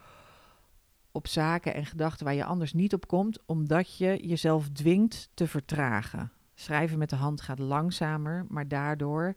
op 1.12 1.26
zaken 1.26 1.74
en 1.74 1.86
gedachten 1.86 2.24
waar 2.24 2.34
je 2.34 2.44
anders 2.44 2.72
niet 2.72 2.94
op 2.94 3.06
komt, 3.06 3.38
omdat 3.46 3.96
je 3.96 4.26
jezelf 4.26 4.68
dwingt 4.68 5.30
te 5.34 5.46
vertragen. 5.46 6.32
Schrijven 6.54 6.98
met 6.98 7.10
de 7.10 7.16
hand 7.16 7.40
gaat 7.40 7.58
langzamer, 7.58 8.46
maar 8.48 8.68
daardoor 8.68 9.36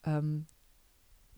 ehm, 0.00 0.38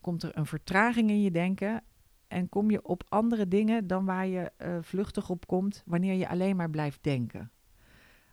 komt 0.00 0.22
er 0.22 0.36
een 0.36 0.46
vertraging 0.46 1.10
in 1.10 1.22
je 1.22 1.30
denken 1.30 1.82
en 2.30 2.48
kom 2.48 2.70
je 2.70 2.84
op 2.84 3.04
andere 3.08 3.48
dingen 3.48 3.86
dan 3.86 4.04
waar 4.04 4.26
je 4.26 4.52
uh, 4.58 4.76
vluchtig 4.80 5.30
op 5.30 5.46
komt 5.46 5.82
wanneer 5.86 6.14
je 6.14 6.28
alleen 6.28 6.56
maar 6.56 6.70
blijft 6.70 7.02
denken. 7.02 7.50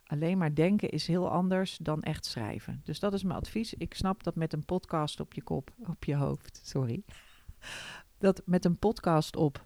Alleen 0.06 0.38
maar 0.38 0.54
denken 0.54 0.88
is 0.90 1.06
heel 1.06 1.30
anders 1.30 1.78
dan 1.82 2.02
echt 2.02 2.24
schrijven. 2.24 2.80
Dus 2.84 3.00
dat 3.00 3.12
is 3.12 3.22
mijn 3.22 3.38
advies. 3.38 3.74
Ik 3.74 3.94
snap 3.94 4.22
dat 4.22 4.34
met 4.34 4.52
een 4.52 4.64
podcast 4.64 5.20
op 5.20 5.32
je 5.34 5.42
kop, 5.42 5.70
op 5.86 6.04
je 6.04 6.14
hoofd, 6.14 6.60
sorry. 6.64 7.02
Dat 8.18 8.42
met 8.44 8.64
een 8.64 8.78
podcast 8.78 9.36
op, 9.36 9.64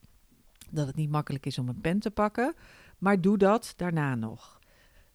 dat 0.70 0.86
het 0.86 0.96
niet 0.96 1.10
makkelijk 1.10 1.46
is 1.46 1.58
om 1.58 1.68
een 1.68 1.80
pen 1.80 1.98
te 1.98 2.10
pakken. 2.10 2.54
Maar 2.98 3.20
doe 3.20 3.38
dat 3.38 3.74
daarna 3.76 4.14
nog. 4.14 4.60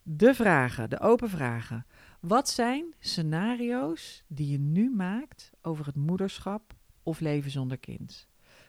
De 0.02 0.34
vragen, 0.34 0.90
de 0.90 1.00
open 1.00 1.30
vragen. 1.30 1.86
Wat 2.20 2.48
zijn 2.48 2.94
scenario's 2.98 4.24
die 4.26 4.50
je 4.50 4.58
nu 4.58 4.90
maakt 4.90 5.50
over 5.62 5.86
het 5.86 5.96
moederschap 5.96 6.74
of 7.02 7.20
leven 7.20 7.50
zonder 7.50 7.78
kind? 7.78 8.27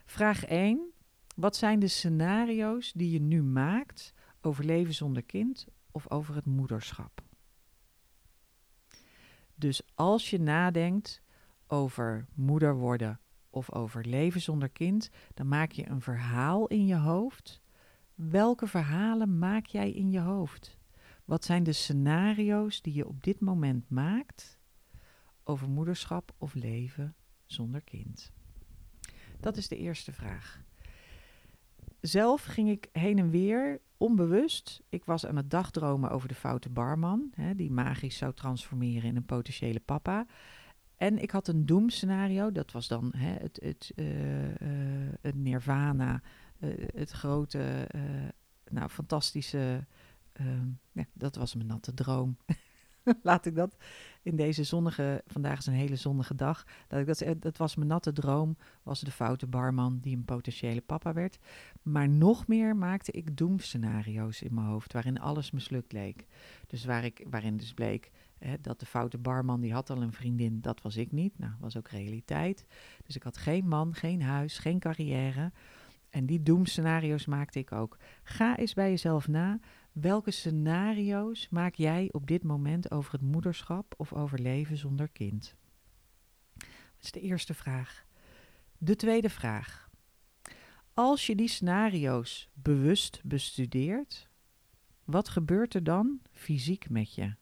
Vraag 0.10 0.46
1. 0.46 0.92
Wat 1.36 1.56
zijn 1.56 1.80
de 1.80 1.88
scenario's 1.88 2.92
die 2.94 3.12
je 3.12 3.22
nu 3.22 3.44
maakt 3.44 4.14
over 4.42 4.66
leven 4.66 4.94
zonder 4.94 5.24
kind 5.24 5.68
of 5.92 6.12
over 6.12 6.36
het 6.36 6.46
moederschap? 6.46 7.24
Dus 9.56 9.82
als 9.96 10.30
je 10.30 10.40
nadenkt 10.40 11.22
over 11.68 12.26
moeder 12.34 12.76
worden 12.76 13.20
of 13.50 13.72
over 13.74 14.06
leven 14.06 14.42
zonder 14.42 14.70
kind, 14.70 15.10
dan 15.34 15.48
maak 15.48 15.72
je 15.72 15.90
een 15.90 16.02
verhaal 16.02 16.68
in 16.68 16.86
je 16.86 16.98
hoofd. 16.98 17.62
Welke 18.16 18.68
verhalen 18.68 19.40
maak 19.40 19.66
jij 19.66 19.92
in 19.92 20.12
je 20.12 20.20
hoofd? 20.20 20.78
Wat 21.26 21.46
zijn 21.46 21.64
de 21.64 21.74
scenario's 21.74 22.82
die 22.82 22.94
je 22.94 23.08
op 23.08 23.24
dit 23.24 23.40
moment 23.40 23.90
maakt 23.90 24.60
over 25.44 25.70
moederschap 25.70 26.34
of 26.38 26.54
leven 26.54 27.16
zonder 27.46 27.82
kind? 27.82 28.32
Dat 29.40 29.58
is 29.58 29.68
de 29.68 29.78
eerste 29.78 30.12
vraag. 30.12 30.62
Zelf 32.02 32.44
ging 32.44 32.70
ik 32.70 32.90
heen 32.92 33.18
en 33.18 33.30
weer 33.30 33.82
onbewust. 33.98 34.82
Ik 34.90 35.06
was 35.06 35.26
aan 35.26 35.36
het 35.36 35.50
dagdromen 35.50 36.12
over 36.12 36.28
de 36.28 36.36
foute 36.36 36.70
barman, 36.70 37.32
hè, 37.36 37.56
die 37.56 37.72
magisch 37.72 38.18
zou 38.18 38.34
transformeren 38.34 39.10
in 39.10 39.16
een 39.16 39.26
potentiële 39.26 39.80
papa. 39.80 40.26
En 40.96 41.22
ik 41.22 41.32
had 41.32 41.48
een 41.48 41.66
doemscenario, 41.66 42.52
dat 42.52 42.72
was 42.72 42.88
dan 42.88 43.14
hè, 43.18 43.32
het, 43.32 43.60
het, 43.64 43.92
uh, 43.96 44.44
uh, 44.46 44.54
het 45.22 45.36
nirvana, 45.36 46.22
uh, 46.60 46.88
het 46.96 47.12
grote, 47.12 47.88
nou, 48.70 48.90
fantastische, 48.90 49.86
ehm, 50.32 50.68
ja, 50.92 51.06
dat 51.14 51.36
was 51.36 51.56
mijn 51.56 51.68
natte 51.68 51.94
droom. 51.94 52.38
Laat 53.24 53.46
ik 53.46 53.56
dat 53.56 53.76
in 54.22 54.36
deze 54.36 54.64
zonnige, 54.64 55.24
vandaag 55.28 55.58
is 55.58 55.66
een 55.66 55.74
hele 55.74 55.96
zonnige 55.96 56.36
dag, 56.36 56.66
dat 56.88 57.00
ik 57.00 57.06
dat, 57.06 57.42
dat 57.42 57.58
was 57.58 57.76
mijn 57.76 57.88
natte 57.88 58.12
droom, 58.12 58.58
was 58.84 59.00
de 59.00 59.12
foute 59.12 59.48
barman 59.48 60.00
die 60.02 60.16
een 60.16 60.26
potentiële 60.26 60.82
papa 60.82 61.14
werd. 61.14 61.40
Maar 61.82 62.10
nog 62.10 62.48
meer 62.48 62.76
maakte 62.76 63.12
ik 63.12 63.38
doemscenario's 63.38 64.42
in 64.42 64.54
mijn 64.54 64.68
hoofd, 64.68 64.94
waarin 64.94 65.20
alles 65.20 65.52
mislukt 65.52 65.92
leek. 65.92 66.26
Dus 66.68 66.86
waar 66.86 67.04
ik, 67.04 67.26
waarin 67.30 67.58
dus 67.58 67.74
bleek, 67.74 68.12
dat 68.62 68.80
de 68.80 68.86
foute 68.86 69.18
barman, 69.18 69.62
die 69.62 69.74
had 69.74 69.90
al 69.90 70.02
een 70.02 70.14
vriendin, 70.14 70.62
dat 70.62 70.82
was 70.82 70.98
ik 70.98 71.12
niet. 71.12 71.40
Nou, 71.40 71.54
was 71.60 71.78
ook 71.78 71.88
realiteit. 71.88 72.66
Dus 73.06 73.16
ik 73.16 73.24
had 73.24 73.38
geen 73.38 73.68
man, 73.68 73.94
geen 73.94 74.22
huis, 74.22 74.58
geen 74.58 74.80
carrière. 74.80 75.52
En 76.10 76.26
die 76.26 76.44
doemscenario's 76.44 77.26
maakte 77.26 77.60
ik 77.60 77.72
ook. 77.72 77.98
Ga 78.24 78.58
eens 78.58 78.74
bij 78.74 78.90
jezelf 78.90 79.28
na. 79.28 79.60
Welke 79.92 80.32
scenario's 80.32 81.50
maak 81.50 81.76
jij 81.76 82.10
op 82.12 82.28
dit 82.28 82.44
moment 82.44 82.92
over 82.92 83.12
het 83.12 83.22
moederschap 83.22 83.94
of 83.98 84.14
over 84.14 84.40
leven 84.40 84.78
zonder 84.78 85.10
kind? 85.10 85.56
Dat 86.58 86.68
is 87.02 87.12
de 87.12 87.22
eerste 87.22 87.54
vraag. 87.54 88.06
De 88.78 88.96
tweede 88.96 89.30
vraag. 89.30 89.90
Als 90.94 91.28
je 91.28 91.36
die 91.36 91.48
scenario's 91.48 92.50
bewust 92.54 93.22
bestudeert, 93.24 94.30
wat 95.04 95.30
gebeurt 95.30 95.74
er 95.74 95.84
dan 95.84 96.22
fysiek 96.32 96.90
met 96.90 97.16
je? 97.16 97.36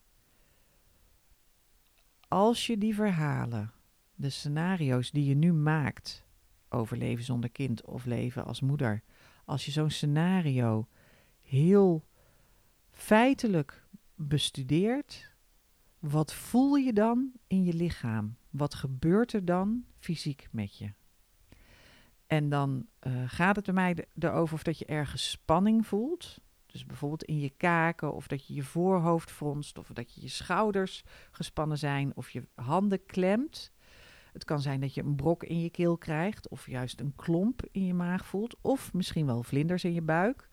als 2.28 2.68
je 2.68 2.78
die 2.78 2.96
verhalen, 2.96 3.72
de 4.16 4.30
scenario's 4.30 5.12
die 5.12 5.26
je 5.26 5.36
nu 5.36 5.54
maakt 5.54 6.26
over 6.70 6.98
leven 6.98 7.24
zonder 7.24 7.50
kind 7.50 7.86
of 7.86 8.06
leven 8.06 8.46
als 8.46 8.62
moeder, 8.62 9.04
als 9.46 9.66
je 9.66 9.72
zo'n 9.72 9.90
scenario 9.90 10.88
heel 11.42 12.06
feitelijk 12.92 13.88
bestudeert, 14.16 15.32
wat 16.00 16.34
voel 16.34 16.76
je 16.76 16.94
dan 16.94 17.32
in 17.48 17.64
je 17.64 17.74
lichaam? 17.74 18.38
Wat 18.50 18.74
gebeurt 18.74 19.34
er 19.34 19.46
dan 19.46 19.86
fysiek 20.00 20.48
met 20.52 20.78
je? 20.78 20.92
En 22.28 22.50
dan 22.50 22.88
uh, 23.08 23.24
gaat 23.28 23.56
het 23.56 23.66
bij 23.66 23.74
mij 23.74 24.06
erover 24.20 24.56
of 24.56 24.64
dat 24.64 24.80
je 24.80 24.86
ergens 24.86 25.30
spanning 25.30 25.88
voelt. 25.88 26.40
Dus 26.66 26.86
bijvoorbeeld 26.86 27.24
in 27.24 27.40
je 27.40 27.50
kaken, 27.50 28.14
of 28.14 28.28
dat 28.28 28.48
je 28.48 28.54
je 28.54 28.64
voorhoofd 28.64 29.32
fronst, 29.32 29.78
of 29.78 29.88
dat 29.88 30.14
je 30.14 30.22
je 30.22 30.28
schouders 30.28 31.04
gespannen 31.32 31.78
zijn, 31.78 32.16
of 32.16 32.30
je 32.30 32.48
handen 32.56 33.06
klemt. 33.06 33.72
Het 34.38 34.46
kan 34.46 34.62
zijn 34.62 34.80
dat 34.80 34.94
je 34.94 35.04
een 35.04 35.16
brok 35.16 35.44
in 35.44 35.62
je 35.62 35.70
keel 35.70 35.98
krijgt, 35.98 36.50
of 36.50 36.68
juist 36.68 37.00
een 37.00 37.16
klomp 37.16 37.68
in 37.72 37.86
je 37.86 37.94
maag 37.94 38.26
voelt, 38.26 38.56
of 38.62 38.94
misschien 38.94 39.26
wel 39.26 39.44
vlinders 39.44 39.84
in 39.84 39.94
je 39.94 40.02
buik. 40.02 40.50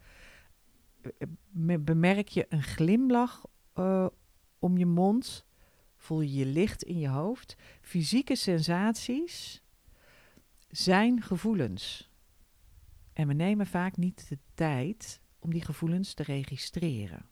Eh, 1.02 1.76
bemerk 1.80 2.28
je 2.28 2.46
een 2.48 2.62
glimlach 2.62 3.44
uh, 3.74 4.06
om 4.58 4.76
je 4.76 4.86
mond? 4.86 5.46
Voel 5.96 6.20
je 6.20 6.32
je 6.32 6.46
licht 6.46 6.82
in 6.82 6.98
je 6.98 7.08
hoofd? 7.08 7.56
Fysieke 7.80 8.36
sensaties 8.36 9.62
zijn 10.68 11.22
gevoelens. 11.22 12.10
En 13.12 13.26
we 13.26 13.34
nemen 13.34 13.66
vaak 13.66 13.96
niet 13.96 14.28
de 14.28 14.38
tijd 14.54 15.20
om 15.38 15.52
die 15.52 15.64
gevoelens 15.64 16.14
te 16.14 16.22
registreren. 16.22 17.26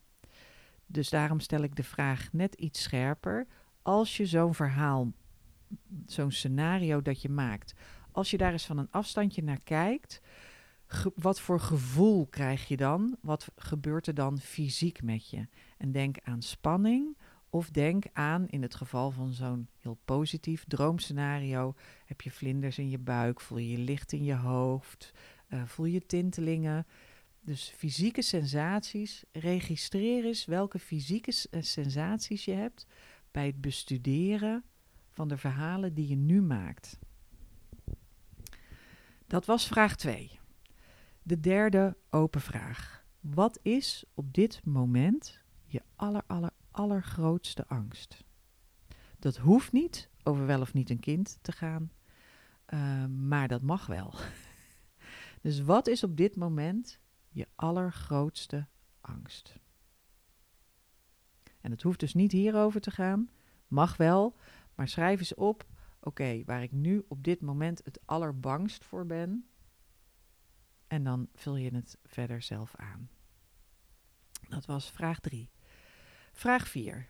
Dus 0.86 1.10
daarom 1.10 1.40
stel 1.40 1.62
ik 1.62 1.76
de 1.76 1.84
vraag 1.84 2.32
net 2.32 2.54
iets 2.54 2.82
scherper. 2.82 3.46
Als 3.82 4.16
je 4.16 4.26
zo'n 4.26 4.54
verhaal, 4.54 5.12
zo'n 6.06 6.30
scenario 6.30 7.02
dat 7.02 7.22
je 7.22 7.28
maakt, 7.28 7.74
als 8.12 8.30
je 8.30 8.36
daar 8.36 8.52
eens 8.52 8.66
van 8.66 8.78
een 8.78 8.90
afstandje 8.90 9.42
naar 9.42 9.60
kijkt, 9.64 10.20
wat 11.14 11.40
voor 11.40 11.60
gevoel 11.60 12.26
krijg 12.26 12.68
je 12.68 12.76
dan? 12.76 13.16
Wat 13.20 13.48
gebeurt 13.56 14.06
er 14.06 14.14
dan 14.14 14.40
fysiek 14.40 15.02
met 15.02 15.30
je? 15.30 15.46
En 15.78 15.92
denk 15.92 16.16
aan 16.22 16.42
spanning 16.42 17.16
of 17.50 17.70
denk 17.70 18.04
aan, 18.12 18.48
in 18.48 18.62
het 18.62 18.74
geval 18.74 19.10
van 19.10 19.32
zo'n 19.32 19.68
heel 19.80 19.98
positief 20.04 20.64
droomscenario, 20.68 21.74
heb 22.04 22.20
je 22.20 22.30
vlinders 22.30 22.78
in 22.78 22.90
je 22.90 22.98
buik, 22.98 23.40
voel 23.40 23.58
je 23.58 23.78
licht 23.78 24.12
in 24.12 24.24
je 24.24 24.36
hoofd, 24.36 25.12
uh, 25.48 25.62
voel 25.64 25.86
je 25.86 26.06
tintelingen. 26.06 26.86
Dus 27.40 27.72
fysieke 27.76 28.22
sensaties. 28.22 29.24
Registreer 29.32 30.24
eens 30.24 30.44
welke 30.44 30.78
fysieke 30.78 31.32
eh, 31.50 31.62
sensaties 31.62 32.44
je 32.44 32.52
hebt 32.52 32.86
bij 33.30 33.46
het 33.46 33.60
bestuderen 33.60 34.64
van 35.12 35.28
de 35.28 35.36
verhalen 35.36 35.94
die 35.94 36.08
je 36.08 36.16
nu 36.16 36.42
maakt. 36.42 36.98
Dat 39.26 39.46
was 39.46 39.66
vraag 39.66 39.96
2. 39.96 40.40
De 41.22 41.40
derde 41.40 41.96
open 42.10 42.40
vraag. 42.40 43.04
Wat 43.20 43.58
is 43.62 44.04
op 44.14 44.34
dit 44.34 44.64
moment 44.64 45.40
je 45.66 45.82
aller, 45.96 46.22
aller, 46.26 46.50
allergrootste 46.70 47.66
angst? 47.66 48.24
Dat 49.18 49.36
hoeft 49.36 49.72
niet 49.72 50.10
over 50.22 50.46
wel 50.46 50.60
of 50.60 50.74
niet 50.74 50.90
een 50.90 51.00
kind 51.00 51.38
te 51.42 51.52
gaan, 51.52 51.92
uh, 52.68 53.06
maar 53.06 53.48
dat 53.48 53.62
mag 53.62 53.86
wel. 53.86 54.14
dus 55.42 55.60
wat 55.60 55.86
is 55.86 56.02
op 56.02 56.16
dit 56.16 56.36
moment 56.36 57.00
je 57.28 57.48
allergrootste 57.54 58.66
angst. 59.00 59.58
En 61.60 61.70
het 61.70 61.82
hoeft 61.82 62.00
dus 62.00 62.14
niet 62.14 62.32
hierover 62.32 62.80
te 62.80 62.90
gaan, 62.90 63.30
mag 63.68 63.96
wel, 63.96 64.36
maar 64.82 64.90
schrijf 64.90 65.18
eens 65.18 65.34
op, 65.34 65.66
oké, 66.00 66.42
waar 66.44 66.62
ik 66.62 66.72
nu 66.72 67.04
op 67.08 67.24
dit 67.24 67.40
moment 67.40 67.80
het 67.84 68.00
allerbangst 68.04 68.84
voor 68.84 69.06
ben. 69.06 69.48
En 70.86 71.04
dan 71.04 71.28
vul 71.34 71.56
je 71.56 71.74
het 71.74 71.98
verder 72.04 72.42
zelf 72.42 72.76
aan. 72.76 73.10
Dat 74.48 74.66
was 74.66 74.90
vraag 74.90 75.20
3. 75.20 75.50
Vraag 76.32 76.68
4. 76.68 77.08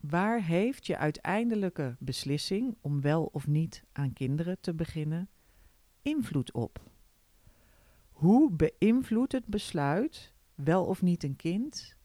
Waar 0.00 0.42
heeft 0.42 0.86
je 0.86 0.96
uiteindelijke 0.96 1.96
beslissing 1.98 2.76
om 2.80 3.00
wel 3.00 3.24
of 3.24 3.46
niet 3.46 3.84
aan 3.92 4.12
kinderen 4.12 4.60
te 4.60 4.74
beginnen 4.74 5.28
invloed 6.02 6.52
op? 6.52 6.90
Hoe 8.10 8.52
beïnvloedt 8.52 9.32
het 9.32 9.46
besluit 9.46 10.34
wel 10.54 10.84
of 10.84 11.02
niet 11.02 11.22
een 11.22 11.36
kind 11.36 11.96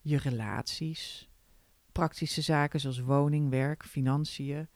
je 0.00 0.16
relaties, 0.16 1.29
praktische 1.92 2.40
zaken 2.40 2.80
zoals 2.80 3.00
woning, 3.00 3.50
werk, 3.50 3.84
financiën, 3.84 4.68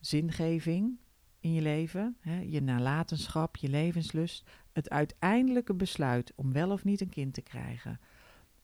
zingeving 0.00 0.98
in 1.40 1.52
je 1.52 1.62
leven, 1.62 2.16
hè, 2.20 2.40
je 2.40 2.60
nalatenschap, 2.60 3.56
je 3.56 3.68
levenslust, 3.68 4.44
het 4.72 4.90
uiteindelijke 4.90 5.74
besluit 5.74 6.32
om 6.36 6.52
wel 6.52 6.70
of 6.70 6.84
niet 6.84 7.00
een 7.00 7.08
kind 7.08 7.34
te 7.34 7.42
krijgen. 7.42 8.00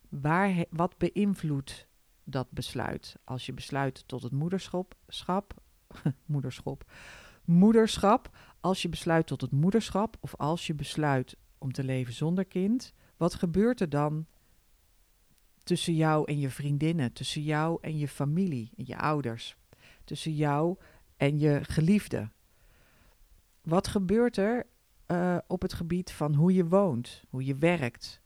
Waar, 0.08 0.64
wat 0.70 0.98
beïnvloedt 0.98 1.88
dat 2.24 2.50
besluit? 2.50 3.16
Als 3.24 3.46
je 3.46 3.52
besluit 3.52 4.04
tot 4.06 4.22
het 4.22 4.32
moederschap, 4.32 4.94
schap, 5.08 5.54
moederschap, 6.26 6.92
moederschap, 7.44 8.36
als 8.60 8.82
je 8.82 8.88
besluit 8.88 9.26
tot 9.26 9.40
het 9.40 9.52
moederschap 9.52 10.16
of 10.20 10.34
als 10.36 10.66
je 10.66 10.74
besluit 10.74 11.36
om 11.58 11.72
te 11.72 11.84
leven 11.84 12.12
zonder 12.12 12.44
kind, 12.44 12.94
wat 13.16 13.34
gebeurt 13.34 13.80
er 13.80 13.88
dan 13.88 14.26
tussen 15.68 15.94
jou 15.94 16.24
en 16.24 16.38
je 16.40 16.50
vriendinnen, 16.50 17.12
tussen 17.12 17.42
jou 17.42 17.78
en 17.80 17.98
je 17.98 18.08
familie 18.08 18.70
en 18.76 18.84
je 18.86 18.96
ouders, 18.96 19.56
tussen 20.04 20.34
jou 20.34 20.76
en 21.16 21.38
je 21.38 21.60
geliefde? 21.62 22.30
Wat 23.62 23.88
gebeurt 23.88 24.36
er 24.36 24.66
uh, 25.06 25.38
op 25.46 25.62
het 25.62 25.72
gebied 25.72 26.10
van 26.12 26.34
hoe 26.34 26.54
je 26.54 26.66
woont, 26.68 27.22
hoe 27.28 27.44
je 27.44 27.54
werkt? 27.54 28.20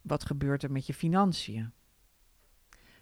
Wat 0.00 0.24
gebeurt 0.24 0.62
er 0.62 0.72
met 0.72 0.86
je 0.86 0.94
financiën? 0.94 1.72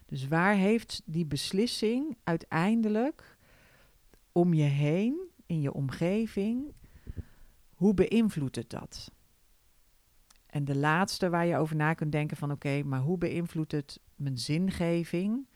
Dus 0.06 0.28
waar 0.28 0.54
heeft 0.54 1.02
die 1.04 1.26
beslissing 1.26 2.16
uiteindelijk 2.24 3.36
om 4.32 4.54
je 4.54 4.62
heen, 4.62 5.28
in 5.46 5.60
je 5.60 5.72
omgeving, 5.72 6.74
hoe 7.74 7.94
beïnvloedt 7.94 8.56
het 8.56 8.70
dat? 8.70 9.10
En 10.50 10.64
de 10.64 10.76
laatste 10.76 11.30
waar 11.30 11.46
je 11.46 11.56
over 11.56 11.76
na 11.76 11.94
kunt 11.94 12.12
denken 12.12 12.36
van 12.36 12.50
oké, 12.50 12.82
maar 12.82 13.00
hoe 13.00 13.18
beïnvloedt 13.18 13.72
het 13.72 14.00
mijn 14.16 14.38
zingeving? 14.38 15.48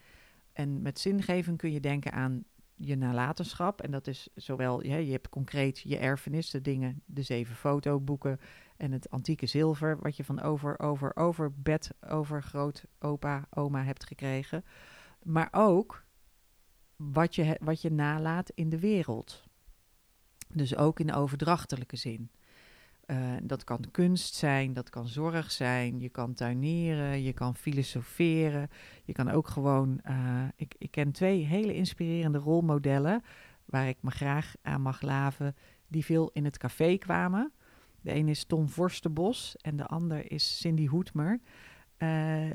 En 0.53 0.83
met 0.83 0.99
zingeving 0.99 1.59
kun 1.59 1.73
je 1.73 1.81
denken 1.81 2.13
aan 2.13 2.45
je 2.77 2.97
nalatenschap. 2.97 3.81
En 3.81 3.91
dat 3.91 4.07
is 4.07 4.29
zowel, 4.35 4.83
je 4.83 5.11
hebt 5.11 5.29
concreet 5.29 5.79
je 5.79 5.99
erfenis, 5.99 6.51
de 6.51 6.61
dingen, 6.61 7.03
de 7.07 7.23
zeven 7.23 7.57
fotoboeken 7.57 8.41
en 8.77 8.93
het 8.93 9.11
antieke 9.11 9.47
zilver, 9.47 9.99
wat 10.01 10.17
je 10.17 10.25
van 10.25 10.41
over, 10.41 10.79
over, 10.79 11.17
over 11.17 11.53
bed, 11.55 11.91
over 12.09 12.43
groot 12.43 12.85
opa, 12.99 13.47
oma 13.51 13.85
hebt 13.85 14.07
gekregen. 14.07 14.65
Maar 15.23 15.49
ook 15.51 16.05
wat 16.97 17.35
je, 17.35 17.59
wat 17.63 17.83
je 17.83 17.91
nalaat 17.91 18.51
in 18.51 18.69
de 18.69 18.79
wereld. 18.79 19.43
Dus 20.49 20.77
ook 20.77 21.01
in 21.01 21.13
overdrachtelijke 21.13 21.97
zin. 21.97 22.31
Uh, 23.07 23.33
dat 23.43 23.65
kan 23.65 23.85
kunst 23.91 24.35
zijn, 24.35 24.73
dat 24.73 24.91
kan 24.91 25.09
zorg 25.09 25.51
zijn, 25.51 26.01
je 26.01 26.09
kan 26.09 26.35
tuineren, 26.35 27.23
je 27.23 27.33
kan 27.33 27.57
filosoferen. 27.57 28.69
Je 29.05 29.13
kan 29.13 29.31
ook 29.31 29.49
gewoon. 29.49 30.01
Uh, 30.09 30.45
ik, 30.57 30.75
ik 30.79 30.91
ken 30.91 31.13
twee 31.13 31.45
hele 31.45 31.75
inspirerende 31.75 32.39
rolmodellen 32.39 33.23
waar 33.65 33.89
ik 33.89 33.97
me 34.01 34.11
graag 34.11 34.55
aan 34.63 34.81
mag 34.81 35.03
laven, 35.03 35.57
die 35.89 36.05
veel 36.05 36.31
in 36.33 36.45
het 36.45 36.59
café 36.59 36.97
kwamen. 36.97 37.53
De 38.01 38.15
een 38.15 38.29
is 38.29 38.45
Tom 38.45 38.69
Vorstenbos 38.69 39.57
en 39.57 39.77
de 39.77 39.87
ander 39.87 40.33
is 40.33 40.59
Cindy 40.59 40.87
Hoetmer. 40.87 41.41
Uh, 41.99 42.51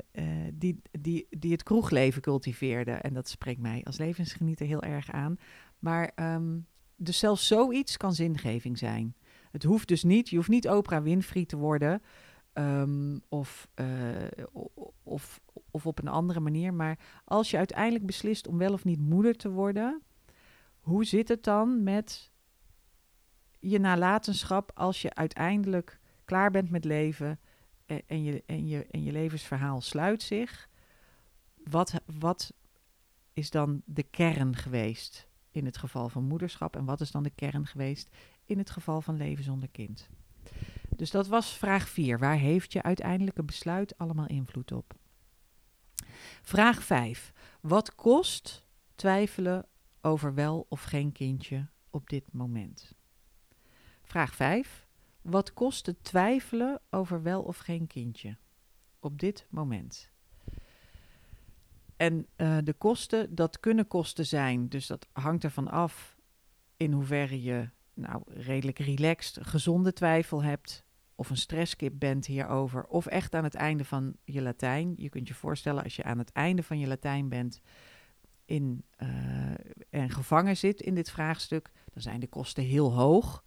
die, 0.54 0.80
die, 0.90 1.26
die 1.30 1.52
het 1.52 1.62
kroegleven 1.62 2.22
cultiveerde. 2.22 2.92
En 2.92 3.14
dat 3.14 3.28
spreekt 3.28 3.60
mij 3.60 3.80
als 3.84 3.98
levensgenieter 3.98 4.66
heel 4.66 4.82
erg 4.82 5.10
aan. 5.10 5.36
Maar 5.78 6.12
um, 6.16 6.66
dus 6.96 7.18
zelfs 7.18 7.46
zoiets 7.46 7.96
kan 7.96 8.14
zingeving 8.14 8.78
zijn. 8.78 9.14
Het 9.50 9.62
hoeft 9.62 9.88
dus 9.88 10.02
niet, 10.02 10.28
je 10.28 10.36
hoeft 10.36 10.48
niet 10.48 10.68
Oprah 10.68 11.02
Winfrey 11.02 11.44
te 11.44 11.56
worden. 11.56 12.02
Um, 12.54 13.22
of, 13.28 13.68
uh, 13.80 13.86
of, 15.02 15.40
of 15.70 15.86
op 15.86 15.98
een 15.98 16.08
andere 16.08 16.40
manier. 16.40 16.74
Maar 16.74 16.98
als 17.24 17.50
je 17.50 17.56
uiteindelijk 17.56 18.06
beslist 18.06 18.46
om 18.46 18.58
wel 18.58 18.72
of 18.72 18.84
niet 18.84 19.00
moeder 19.00 19.36
te 19.36 19.50
worden, 19.50 20.02
hoe 20.80 21.04
zit 21.04 21.28
het 21.28 21.44
dan 21.44 21.82
met 21.82 22.30
je 23.58 23.78
nalatenschap 23.78 24.70
als 24.74 25.02
je 25.02 25.14
uiteindelijk 25.14 26.00
klaar 26.24 26.50
bent 26.50 26.70
met 26.70 26.84
leven 26.84 27.40
en, 27.86 28.02
en, 28.06 28.22
je, 28.22 28.42
en, 28.46 28.66
je, 28.66 28.86
en 28.90 29.02
je 29.02 29.12
levensverhaal 29.12 29.80
sluit 29.80 30.22
zich? 30.22 30.68
Wat, 31.64 32.00
wat 32.18 32.52
is 33.32 33.50
dan 33.50 33.82
de 33.84 34.02
kern 34.02 34.56
geweest 34.56 35.28
in 35.50 35.64
het 35.64 35.76
geval 35.76 36.08
van 36.08 36.24
moederschap 36.24 36.76
en 36.76 36.84
wat 36.84 37.00
is 37.00 37.10
dan 37.10 37.22
de 37.22 37.34
kern 37.34 37.66
geweest 37.66 38.16
in 38.50 38.58
het 38.58 38.70
geval 38.70 39.00
van 39.00 39.16
leven 39.16 39.44
zonder 39.44 39.68
kind. 39.68 40.08
Dus 40.96 41.10
dat 41.10 41.26
was 41.26 41.56
vraag 41.56 41.88
4. 41.88 42.18
Waar 42.18 42.36
heeft 42.36 42.72
je 42.72 42.82
uiteindelijke 42.82 43.42
besluit 43.42 43.98
allemaal 43.98 44.26
invloed 44.26 44.72
op? 44.72 44.94
Vraag 46.42 46.82
5. 46.82 47.32
Wat 47.60 47.94
kost 47.94 48.66
twijfelen 48.94 49.66
over 50.00 50.34
wel 50.34 50.66
of 50.68 50.82
geen 50.82 51.12
kindje 51.12 51.68
op 51.90 52.08
dit 52.08 52.32
moment? 52.32 52.94
Vraag 54.02 54.34
5. 54.34 54.86
Wat 55.22 55.52
kost 55.52 55.86
het 55.86 56.04
twijfelen 56.04 56.80
over 56.90 57.22
wel 57.22 57.42
of 57.42 57.58
geen 57.58 57.86
kindje 57.86 58.36
op 58.98 59.18
dit 59.18 59.46
moment? 59.48 60.10
En 61.96 62.26
uh, 62.36 62.58
de 62.64 62.72
kosten, 62.72 63.34
dat 63.34 63.60
kunnen 63.60 63.88
kosten 63.88 64.26
zijn, 64.26 64.68
dus 64.68 64.86
dat 64.86 65.08
hangt 65.12 65.44
ervan 65.44 65.68
af 65.68 66.16
in 66.76 66.92
hoeverre 66.92 67.42
je 67.42 67.68
nou, 67.94 68.22
redelijk 68.26 68.78
relaxed, 68.78 69.46
gezonde 69.46 69.92
twijfel 69.92 70.42
hebt, 70.42 70.84
of 71.14 71.30
een 71.30 71.36
stresskip 71.36 71.92
bent 71.98 72.26
hierover, 72.26 72.84
of 72.84 73.06
echt 73.06 73.34
aan 73.34 73.44
het 73.44 73.54
einde 73.54 73.84
van 73.84 74.16
je 74.24 74.42
Latijn. 74.42 74.92
Je 74.96 75.08
kunt 75.08 75.28
je 75.28 75.34
voorstellen 75.34 75.82
als 75.82 75.96
je 75.96 76.02
aan 76.02 76.18
het 76.18 76.32
einde 76.32 76.62
van 76.62 76.78
je 76.78 76.86
Latijn 76.86 77.28
bent 77.28 77.60
in, 78.44 78.84
uh, 79.02 79.08
en 79.90 80.10
gevangen 80.10 80.56
zit 80.56 80.80
in 80.80 80.94
dit 80.94 81.10
vraagstuk, 81.10 81.70
dan 81.92 82.02
zijn 82.02 82.20
de 82.20 82.26
kosten 82.26 82.64
heel 82.64 82.92
hoog. 82.92 83.44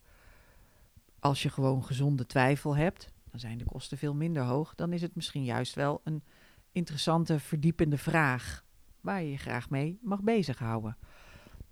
Als 1.19 1.43
je 1.43 1.49
gewoon 1.49 1.83
gezonde 1.83 2.25
twijfel 2.25 2.75
hebt, 2.75 3.11
dan 3.31 3.39
zijn 3.39 3.57
de 3.57 3.65
kosten 3.65 3.97
veel 3.97 4.15
minder 4.15 4.43
hoog. 4.43 4.75
Dan 4.75 4.93
is 4.93 5.01
het 5.01 5.15
misschien 5.15 5.43
juist 5.43 5.75
wel 5.75 6.01
een 6.03 6.23
interessante, 6.71 7.39
verdiepende 7.39 7.97
vraag 7.97 8.65
waar 9.01 9.21
je 9.21 9.31
je 9.31 9.37
graag 9.37 9.69
mee 9.69 9.99
mag 10.01 10.21
bezighouden. 10.21 10.97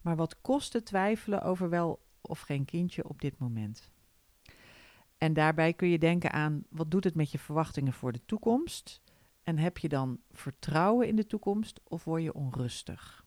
Maar 0.01 0.15
wat 0.15 0.41
kost 0.41 0.73
het 0.73 0.85
twijfelen 0.85 1.41
over 1.41 1.69
wel 1.69 2.01
of 2.21 2.39
geen 2.39 2.65
kindje 2.65 3.09
op 3.09 3.21
dit 3.21 3.37
moment? 3.37 3.91
En 5.17 5.33
daarbij 5.33 5.73
kun 5.73 5.87
je 5.87 5.99
denken 5.99 6.31
aan 6.31 6.63
wat 6.69 6.91
doet 6.91 7.03
het 7.03 7.15
met 7.15 7.31
je 7.31 7.39
verwachtingen 7.39 7.93
voor 7.93 8.11
de 8.11 8.25
toekomst? 8.25 9.01
En 9.43 9.57
heb 9.57 9.77
je 9.77 9.89
dan 9.89 10.19
vertrouwen 10.31 11.07
in 11.07 11.15
de 11.15 11.25
toekomst 11.25 11.79
of 11.83 12.03
word 12.03 12.23
je 12.23 12.33
onrustig? 12.33 13.25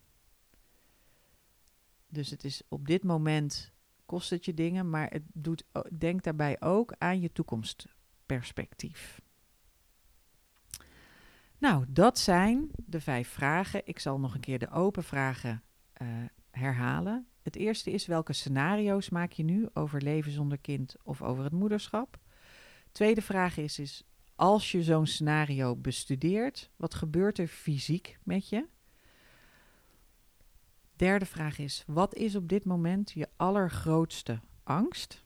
Dus 2.08 2.30
het 2.30 2.44
is 2.44 2.62
op 2.68 2.86
dit 2.86 3.04
moment 3.04 3.72
kost 4.06 4.30
het 4.30 4.44
je 4.44 4.54
dingen, 4.54 4.90
maar 4.90 5.10
het 5.10 5.22
doet, 5.32 5.64
denk 5.98 6.22
daarbij 6.22 6.60
ook 6.60 6.94
aan 6.98 7.20
je 7.20 7.32
toekomstperspectief. 7.32 9.20
Nou, 11.58 11.84
dat 11.88 12.18
zijn 12.18 12.70
de 12.76 13.00
vijf 13.00 13.28
vragen. 13.28 13.86
Ik 13.86 13.98
zal 13.98 14.20
nog 14.20 14.34
een 14.34 14.40
keer 14.40 14.58
de 14.58 14.70
open 14.70 15.04
vragen 15.04 15.62
uh, 16.02 16.08
herhalen. 16.50 17.26
Het 17.44 17.56
eerste 17.56 17.90
is 17.90 18.06
welke 18.06 18.32
scenario's 18.32 19.08
maak 19.08 19.32
je 19.32 19.42
nu 19.42 19.68
over 19.72 20.02
leven 20.02 20.32
zonder 20.32 20.58
kind 20.58 20.96
of 21.02 21.22
over 21.22 21.44
het 21.44 21.52
moederschap? 21.52 22.18
Tweede 22.92 23.22
vraag 23.22 23.56
is, 23.56 23.78
is 23.78 24.04
als 24.34 24.72
je 24.72 24.82
zo'n 24.82 25.06
scenario 25.06 25.76
bestudeert, 25.76 26.70
wat 26.76 26.94
gebeurt 26.94 27.38
er 27.38 27.46
fysiek 27.46 28.18
met 28.22 28.48
je? 28.48 28.68
Derde 30.96 31.26
vraag 31.26 31.58
is, 31.58 31.84
wat 31.86 32.14
is 32.14 32.36
op 32.36 32.48
dit 32.48 32.64
moment 32.64 33.10
je 33.10 33.28
allergrootste 33.36 34.40
angst? 34.62 35.24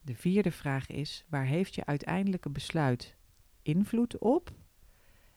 De 0.00 0.14
vierde 0.14 0.50
vraag 0.50 0.86
is, 0.86 1.24
waar 1.28 1.46
heeft 1.46 1.74
je 1.74 1.86
uiteindelijke 1.86 2.50
besluit 2.50 3.16
invloed 3.62 4.18
op? 4.18 4.50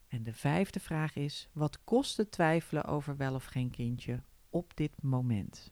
En 0.08 0.24
de 0.24 0.34
vijfde 0.34 0.80
vraag 0.80 1.16
is: 1.16 1.50
wat 1.54 1.84
kost 1.84 2.18
het 2.18 2.32
twijfelen 2.32 2.84
over 2.84 3.18
wel 3.18 3.34
of 3.34 3.46
geen 3.46 3.70
kindje 3.70 4.24
op 4.54 4.76
dit 4.76 4.92
moment? 5.02 5.72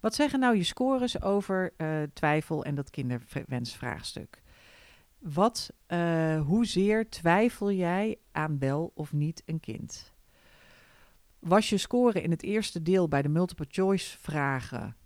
Wat 0.00 0.14
zeggen 0.14 0.40
nou 0.40 0.56
je 0.56 0.62
scores 0.62 1.22
over 1.22 1.72
uh, 1.76 2.02
twijfel 2.12 2.64
en 2.64 2.74
dat 2.74 2.90
kinderwensvraagstuk? 2.90 4.42
Wat, 5.18 5.72
uh, 5.88 6.40
hoezeer 6.40 7.08
twijfel 7.10 7.72
jij 7.72 8.18
aan 8.32 8.58
wel 8.58 8.92
of 8.94 9.12
niet 9.12 9.42
een 9.46 9.60
kind? 9.60 10.12
Was 11.38 11.68
je 11.68 11.78
score 11.78 12.22
in 12.22 12.30
het 12.30 12.42
eerste 12.42 12.82
deel 12.82 13.08
bij 13.08 13.22
de 13.22 13.28
multiple 13.28 13.66
choice 13.68 14.18
vragen 14.18 14.96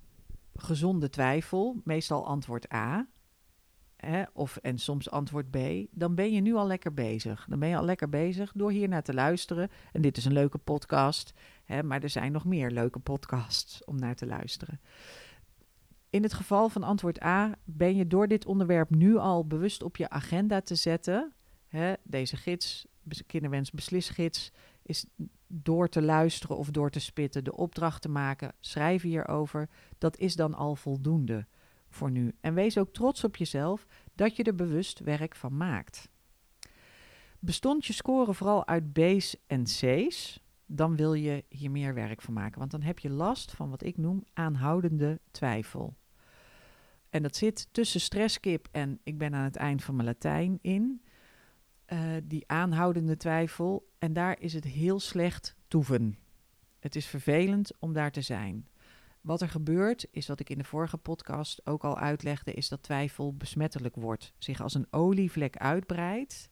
gezonde 0.56 1.10
twijfel, 1.10 1.80
meestal 1.84 2.26
antwoord 2.26 2.72
A, 2.72 3.06
hè, 4.06 4.22
of 4.32 4.56
en 4.56 4.78
soms 4.78 5.10
antwoord 5.10 5.50
B, 5.50 5.58
dan 5.90 6.14
ben 6.14 6.32
je 6.32 6.40
nu 6.40 6.54
al 6.54 6.66
lekker 6.66 6.94
bezig. 6.94 7.46
Dan 7.48 7.58
ben 7.58 7.68
je 7.68 7.76
al 7.76 7.84
lekker 7.84 8.08
bezig 8.08 8.52
door 8.54 8.70
hier 8.70 8.88
naar 8.88 9.02
te 9.02 9.14
luisteren. 9.14 9.70
En 9.92 10.02
dit 10.02 10.16
is 10.16 10.24
een 10.24 10.32
leuke 10.32 10.58
podcast, 10.58 11.32
hè, 11.64 11.82
maar 11.82 12.02
er 12.02 12.08
zijn 12.10 12.32
nog 12.32 12.44
meer 12.44 12.70
leuke 12.70 12.98
podcasts 12.98 13.84
om 13.84 13.98
naar 13.98 14.14
te 14.14 14.26
luisteren. 14.26 14.80
In 16.10 16.22
het 16.22 16.32
geval 16.32 16.68
van 16.68 16.82
antwoord 16.82 17.22
A 17.22 17.54
ben 17.64 17.96
je 17.96 18.06
door 18.06 18.28
dit 18.28 18.46
onderwerp 18.46 18.90
nu 18.90 19.16
al 19.16 19.46
bewust 19.46 19.82
op 19.82 19.96
je 19.96 20.10
agenda 20.10 20.60
te 20.60 20.74
zetten. 20.74 21.32
Hè, 21.68 21.92
deze 22.02 22.36
gids, 22.36 22.86
kinderwens 23.26 23.70
beslisgids, 23.70 24.52
is 24.82 25.06
door 25.46 25.88
te 25.88 26.02
luisteren 26.02 26.56
of 26.56 26.70
door 26.70 26.90
te 26.90 27.00
spitten, 27.00 27.44
de 27.44 27.56
opdracht 27.56 28.02
te 28.02 28.08
maken, 28.08 28.52
schrijven 28.60 29.08
hierover. 29.08 29.68
Dat 29.98 30.18
is 30.18 30.36
dan 30.36 30.54
al 30.54 30.76
voldoende 30.76 31.46
voor 31.94 32.10
nu. 32.10 32.34
En 32.40 32.54
wees 32.54 32.78
ook 32.78 32.92
trots 32.92 33.24
op 33.24 33.36
jezelf 33.36 33.86
dat 34.14 34.36
je 34.36 34.42
er 34.42 34.54
bewust 34.54 34.98
werk 34.98 35.36
van 35.36 35.56
maakt. 35.56 36.08
Bestond 37.38 37.86
je 37.86 37.92
score 37.92 38.34
vooral 38.34 38.66
uit 38.66 38.92
B's 38.92 39.36
en 39.46 39.64
C's, 39.64 40.40
dan 40.66 40.96
wil 40.96 41.14
je 41.14 41.44
hier 41.48 41.70
meer 41.70 41.94
werk 41.94 42.22
van 42.22 42.34
maken. 42.34 42.58
Want 42.58 42.70
dan 42.70 42.82
heb 42.82 42.98
je 42.98 43.10
last 43.10 43.52
van 43.52 43.70
wat 43.70 43.84
ik 43.84 43.96
noem 43.96 44.24
aanhoudende 44.32 45.20
twijfel. 45.30 45.96
En 47.10 47.22
dat 47.22 47.36
zit 47.36 47.68
tussen 47.70 48.00
stresskip 48.00 48.68
en 48.72 49.00
ik 49.02 49.18
ben 49.18 49.34
aan 49.34 49.44
het 49.44 49.56
eind 49.56 49.84
van 49.84 49.94
mijn 49.94 50.08
Latijn 50.08 50.58
in. 50.60 51.02
Uh, 51.92 52.00
die 52.24 52.44
aanhoudende 52.46 53.16
twijfel. 53.16 53.90
En 53.98 54.12
daar 54.12 54.40
is 54.40 54.52
het 54.52 54.64
heel 54.64 55.00
slecht 55.00 55.56
toeven. 55.68 56.18
Het 56.78 56.96
is 56.96 57.06
vervelend 57.06 57.72
om 57.78 57.92
daar 57.92 58.10
te 58.10 58.20
zijn. 58.20 58.68
Wat 59.24 59.40
er 59.40 59.48
gebeurt, 59.48 60.06
is 60.10 60.26
wat 60.26 60.40
ik 60.40 60.50
in 60.50 60.58
de 60.58 60.64
vorige 60.64 60.96
podcast 60.96 61.66
ook 61.66 61.84
al 61.84 61.98
uitlegde, 61.98 62.52
is 62.52 62.68
dat 62.68 62.82
twijfel 62.82 63.34
besmettelijk 63.36 63.96
wordt. 63.96 64.32
Zich 64.38 64.62
als 64.62 64.74
een 64.74 64.86
olievlek 64.90 65.56
uitbreidt. 65.56 66.50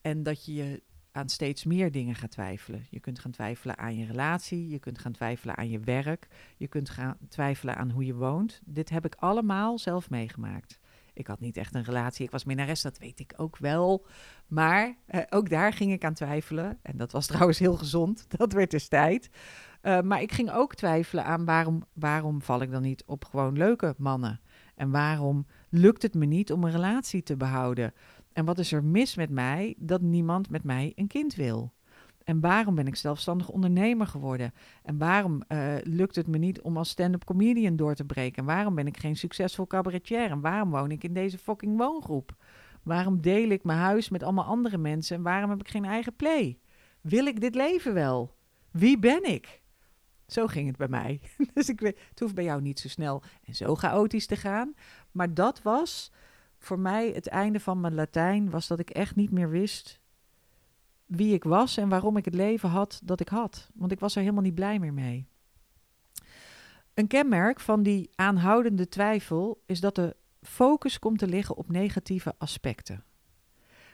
En 0.00 0.22
dat 0.22 0.44
je 0.44 0.54
je 0.54 0.82
aan 1.12 1.28
steeds 1.28 1.64
meer 1.64 1.92
dingen 1.92 2.14
gaat 2.14 2.30
twijfelen. 2.30 2.86
Je 2.90 3.00
kunt 3.00 3.18
gaan 3.18 3.30
twijfelen 3.30 3.78
aan 3.78 3.96
je 3.96 4.06
relatie, 4.06 4.68
je 4.68 4.78
kunt 4.78 4.98
gaan 4.98 5.12
twijfelen 5.12 5.56
aan 5.56 5.70
je 5.70 5.80
werk, 5.80 6.28
je 6.56 6.68
kunt 6.68 6.90
gaan 6.90 7.16
twijfelen 7.28 7.76
aan 7.76 7.90
hoe 7.90 8.04
je 8.04 8.14
woont. 8.14 8.60
Dit 8.64 8.88
heb 8.90 9.04
ik 9.04 9.14
allemaal 9.14 9.78
zelf 9.78 10.10
meegemaakt. 10.10 10.79
Ik 11.20 11.26
had 11.26 11.40
niet 11.40 11.56
echt 11.56 11.74
een 11.74 11.84
relatie, 11.84 12.24
ik 12.24 12.30
was 12.30 12.44
minnares, 12.44 12.82
dat 12.82 12.98
weet 12.98 13.20
ik 13.20 13.32
ook 13.36 13.56
wel. 13.56 14.06
Maar 14.46 14.96
eh, 15.06 15.20
ook 15.30 15.48
daar 15.48 15.72
ging 15.72 15.92
ik 15.92 16.04
aan 16.04 16.14
twijfelen. 16.14 16.78
En 16.82 16.96
dat 16.96 17.12
was 17.12 17.26
trouwens 17.32 17.58
heel 17.58 17.76
gezond, 17.76 18.24
dat 18.38 18.52
werd 18.52 18.70
dus 18.70 18.88
tijd. 18.88 19.30
Uh, 19.82 20.00
maar 20.00 20.22
ik 20.22 20.32
ging 20.32 20.50
ook 20.52 20.74
twijfelen 20.74 21.24
aan 21.24 21.44
waarom, 21.44 21.82
waarom 21.92 22.42
val 22.42 22.62
ik 22.62 22.70
dan 22.70 22.82
niet 22.82 23.04
op 23.06 23.24
gewoon 23.24 23.56
leuke 23.56 23.94
mannen? 23.98 24.40
En 24.74 24.90
waarom 24.90 25.46
lukt 25.68 26.02
het 26.02 26.14
me 26.14 26.26
niet 26.26 26.52
om 26.52 26.64
een 26.64 26.70
relatie 26.70 27.22
te 27.22 27.36
behouden? 27.36 27.92
En 28.32 28.44
wat 28.44 28.58
is 28.58 28.72
er 28.72 28.84
mis 28.84 29.14
met 29.14 29.30
mij 29.30 29.74
dat 29.78 30.00
niemand 30.00 30.50
met 30.50 30.64
mij 30.64 30.92
een 30.94 31.06
kind 31.06 31.34
wil? 31.34 31.72
En 32.24 32.40
waarom 32.40 32.74
ben 32.74 32.86
ik 32.86 32.96
zelfstandig 32.96 33.48
ondernemer 33.48 34.06
geworden? 34.06 34.54
En 34.82 34.98
waarom 34.98 35.42
uh, 35.48 35.74
lukt 35.82 36.16
het 36.16 36.26
me 36.26 36.38
niet 36.38 36.60
om 36.60 36.76
als 36.76 36.88
stand-up 36.88 37.24
comedian 37.24 37.76
door 37.76 37.94
te 37.94 38.04
breken? 38.04 38.36
En 38.36 38.44
waarom 38.44 38.74
ben 38.74 38.86
ik 38.86 38.96
geen 38.96 39.16
succesvol 39.16 39.66
cabaretier? 39.66 40.30
En 40.30 40.40
waarom 40.40 40.70
woon 40.70 40.90
ik 40.90 41.04
in 41.04 41.14
deze 41.14 41.38
fucking 41.38 41.76
woongroep? 41.76 42.36
Waarom 42.82 43.20
deel 43.20 43.48
ik 43.48 43.64
mijn 43.64 43.78
huis 43.78 44.08
met 44.08 44.22
allemaal 44.22 44.44
andere 44.44 44.78
mensen? 44.78 45.16
En 45.16 45.22
waarom 45.22 45.50
heb 45.50 45.60
ik 45.60 45.68
geen 45.68 45.84
eigen 45.84 46.16
play? 46.16 46.58
Wil 47.00 47.26
ik 47.26 47.40
dit 47.40 47.54
leven 47.54 47.94
wel? 47.94 48.36
Wie 48.70 48.98
ben 48.98 49.24
ik? 49.24 49.62
Zo 50.26 50.46
ging 50.46 50.66
het 50.66 50.76
bij 50.76 50.88
mij. 50.88 51.20
dus 51.54 51.68
ik 51.68 51.80
weet, 51.80 51.98
het 52.08 52.20
hoeft 52.20 52.34
bij 52.34 52.44
jou 52.44 52.62
niet 52.62 52.80
zo 52.80 52.88
snel 52.88 53.22
en 53.44 53.54
zo 53.54 53.74
chaotisch 53.74 54.26
te 54.26 54.36
gaan. 54.36 54.74
Maar 55.10 55.34
dat 55.34 55.62
was 55.62 56.12
voor 56.58 56.78
mij 56.78 57.10
het 57.10 57.28
einde 57.28 57.60
van 57.60 57.80
mijn 57.80 57.94
Latijn, 57.94 58.50
was 58.50 58.66
dat 58.66 58.78
ik 58.78 58.90
echt 58.90 59.16
niet 59.16 59.30
meer 59.30 59.50
wist 59.50 60.00
wie 61.10 61.34
ik 61.34 61.44
was 61.44 61.76
en 61.76 61.88
waarom 61.88 62.16
ik 62.16 62.24
het 62.24 62.34
leven 62.34 62.68
had 62.68 63.00
dat 63.04 63.20
ik 63.20 63.28
had. 63.28 63.70
Want 63.74 63.92
ik 63.92 64.00
was 64.00 64.14
er 64.14 64.20
helemaal 64.20 64.42
niet 64.42 64.54
blij 64.54 64.78
meer 64.78 64.94
mee. 64.94 65.26
Een 66.94 67.06
kenmerk 67.06 67.60
van 67.60 67.82
die 67.82 68.10
aanhoudende 68.14 68.88
twijfel 68.88 69.62
is 69.66 69.80
dat 69.80 69.94
de 69.94 70.16
focus 70.42 70.98
komt 70.98 71.18
te 71.18 71.26
liggen 71.26 71.56
op 71.56 71.70
negatieve 71.70 72.34
aspecten. 72.38 73.04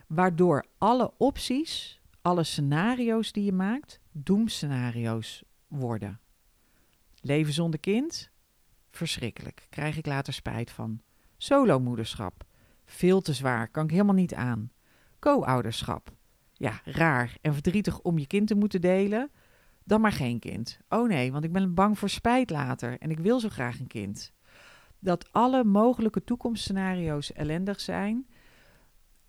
Waardoor 0.07 0.65
alle 0.79 1.13
opties, 1.17 2.01
alle 2.23 2.45
scenario's 2.45 3.33
die 3.33 3.45
je 3.45 3.53
maakt, 3.53 4.01
doemscenario's 4.13 5.43
worden. 5.67 6.21
Leven 7.21 7.53
zonder 7.53 7.81
kind? 7.81 8.31
Verschrikkelijk. 8.91 9.67
Krijg 9.71 9.97
ik 9.97 10.07
later 10.07 10.33
spijt 10.33 10.71
van. 10.71 11.01
Solomoederschap? 11.37 12.45
Veel 12.85 13.21
te 13.21 13.33
zwaar, 13.33 13.69
kan 13.69 13.85
ik 13.85 13.91
helemaal 13.91 14.15
niet 14.15 14.35
aan. 14.35 14.71
Co-ouderschap? 15.19 16.16
Ja, 16.59 16.81
raar 16.85 17.37
en 17.41 17.53
verdrietig 17.53 18.01
om 18.01 18.19
je 18.19 18.27
kind 18.27 18.47
te 18.47 18.55
moeten 18.55 18.81
delen. 18.81 19.31
Dan 19.85 20.01
maar 20.01 20.13
geen 20.13 20.39
kind. 20.39 20.79
Oh 20.89 21.09
nee, 21.09 21.33
want 21.33 21.45
ik 21.45 21.53
ben 21.53 21.75
bang 21.75 21.99
voor 21.99 22.09
spijt 22.09 22.51
later 22.51 22.99
en 22.99 23.11
ik 23.11 23.19
wil 23.19 23.41
zo 23.41 23.49
graag 23.49 23.81
een 23.81 23.87
kind. 23.87 24.33
Dat 24.99 25.33
alle 25.33 25.65
mogelijke 25.65 26.25
toekomstscenario's 26.25 27.33
ellendig 27.33 27.81
zijn, 27.81 28.27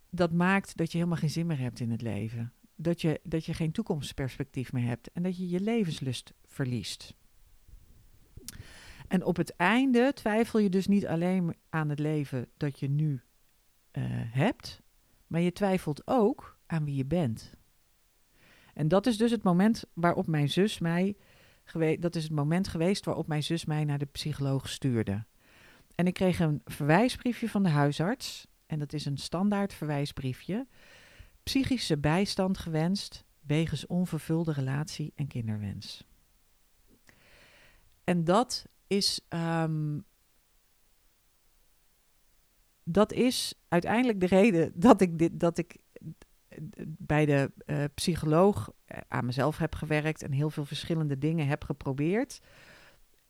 dat 0.10 0.32
maakt 0.32 0.78
dat 0.78 0.92
je 0.92 0.98
helemaal 0.98 1.20
geen 1.20 1.30
zin 1.30 1.46
meer 1.46 1.60
hebt 1.60 1.80
in 1.80 1.92
het 1.92 2.02
leven. 2.02 2.54
Dat 2.76 3.02
je, 3.02 3.20
dat 3.24 3.46
je 3.46 3.54
geen 3.54 3.72
toekomstperspectief 3.72 4.74
meer 4.74 4.86
hebt 4.88 5.12
en 5.12 5.24
dat 5.24 5.38
je 5.38 5.50
je 5.50 5.60
levenslust 5.60 6.34
verliest. 6.46 7.16
En 9.08 9.24
op 9.24 9.36
het 9.36 9.56
einde 9.56 10.12
twijfel 10.14 10.60
je 10.60 10.70
dus 10.70 10.88
niet 10.88 11.08
alleen 11.08 11.56
aan 11.70 11.90
het 11.90 12.00
leven 12.00 12.48
dat 12.58 12.80
je 12.80 12.90
nu 12.90 13.12
uh, 13.12 14.04
hebt, 14.12 14.82
maar 15.28 15.42
je 15.42 15.52
twijfelt 15.52 16.08
ook 16.08 16.57
aan 16.68 16.86
wie 16.86 16.96
je 16.96 17.06
bent. 17.06 17.56
En 18.74 18.88
dat 18.88 19.06
is 19.06 19.18
dus 19.18 19.32
het 19.32 19.44
moment 19.44 19.84
waarop 19.94 20.28
mijn 20.28 20.50
zus 20.50 20.80
mij, 20.80 21.18
dat 22.00 22.16
is 22.16 22.24
het 22.24 22.32
moment 22.32 22.68
geweest 22.68 23.06
waarop 23.06 23.28
mijn 23.28 23.44
zus 23.44 23.66
mij 23.66 23.84
naar 23.84 23.98
de 23.98 24.06
psycholoog 24.06 24.70
stuurde. 24.70 25.26
En 25.96 26.08
ik 26.08 26.14
kreeg 26.14 26.40
een 26.40 26.62
verwijsbriefje 26.66 27.50
van 27.50 27.64
de 27.64 27.70
huisarts, 27.70 28.48
en 28.66 28.80
dat 28.80 28.94
is 28.94 29.06
een 29.06 29.18
standaard 29.18 29.74
verwijsbriefje. 29.74 30.68
Psychische 31.44 31.98
bijstand 31.98 32.58
gewenst 32.58 33.26
wegens 33.40 33.86
onvervulde 33.86 34.52
relatie 34.52 35.12
en 35.16 35.28
kinderwens. 35.28 36.04
En 38.04 38.24
dat 38.24 38.66
is, 38.88 39.22
um, 39.30 40.06
dat 42.84 43.12
is 43.12 43.54
uiteindelijk 43.68 44.20
de 44.20 44.26
reden 44.26 44.72
dat 44.76 45.02
ik, 45.02 45.18
dit, 45.18 45.40
dat 45.40 45.58
ik 45.58 45.78
bij 46.88 47.26
de 47.26 47.52
uh, 47.66 47.84
psycholoog 47.94 48.72
eh, 48.86 48.98
aan 49.08 49.26
mezelf 49.26 49.58
heb 49.58 49.76
gewerkt 49.76 50.24
en 50.24 50.32
heel 50.32 50.50
veel 50.50 50.66
verschillende 50.66 51.18
dingen 51.18 51.48
heb 51.48 51.64
geprobeerd. 51.64 52.42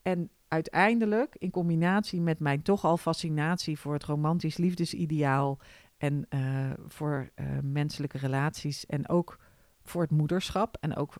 En 0.01 0.29
uiteindelijk, 0.47 1.35
in 1.37 1.51
combinatie 1.51 2.21
met 2.21 2.39
mijn 2.39 2.61
toch 2.61 2.85
al 2.85 2.97
fascinatie 2.97 3.79
voor 3.79 3.93
het 3.93 4.03
romantisch 4.03 4.57
liefdesideaal 4.57 5.59
en 5.97 6.25
uh, 6.29 6.71
voor 6.87 7.29
menselijke 7.61 8.17
relaties 8.17 8.85
en 8.85 9.09
ook 9.09 9.39
voor 9.83 10.01
het 10.01 10.11
moederschap 10.11 10.77
en 10.79 10.95
ook 10.95 11.13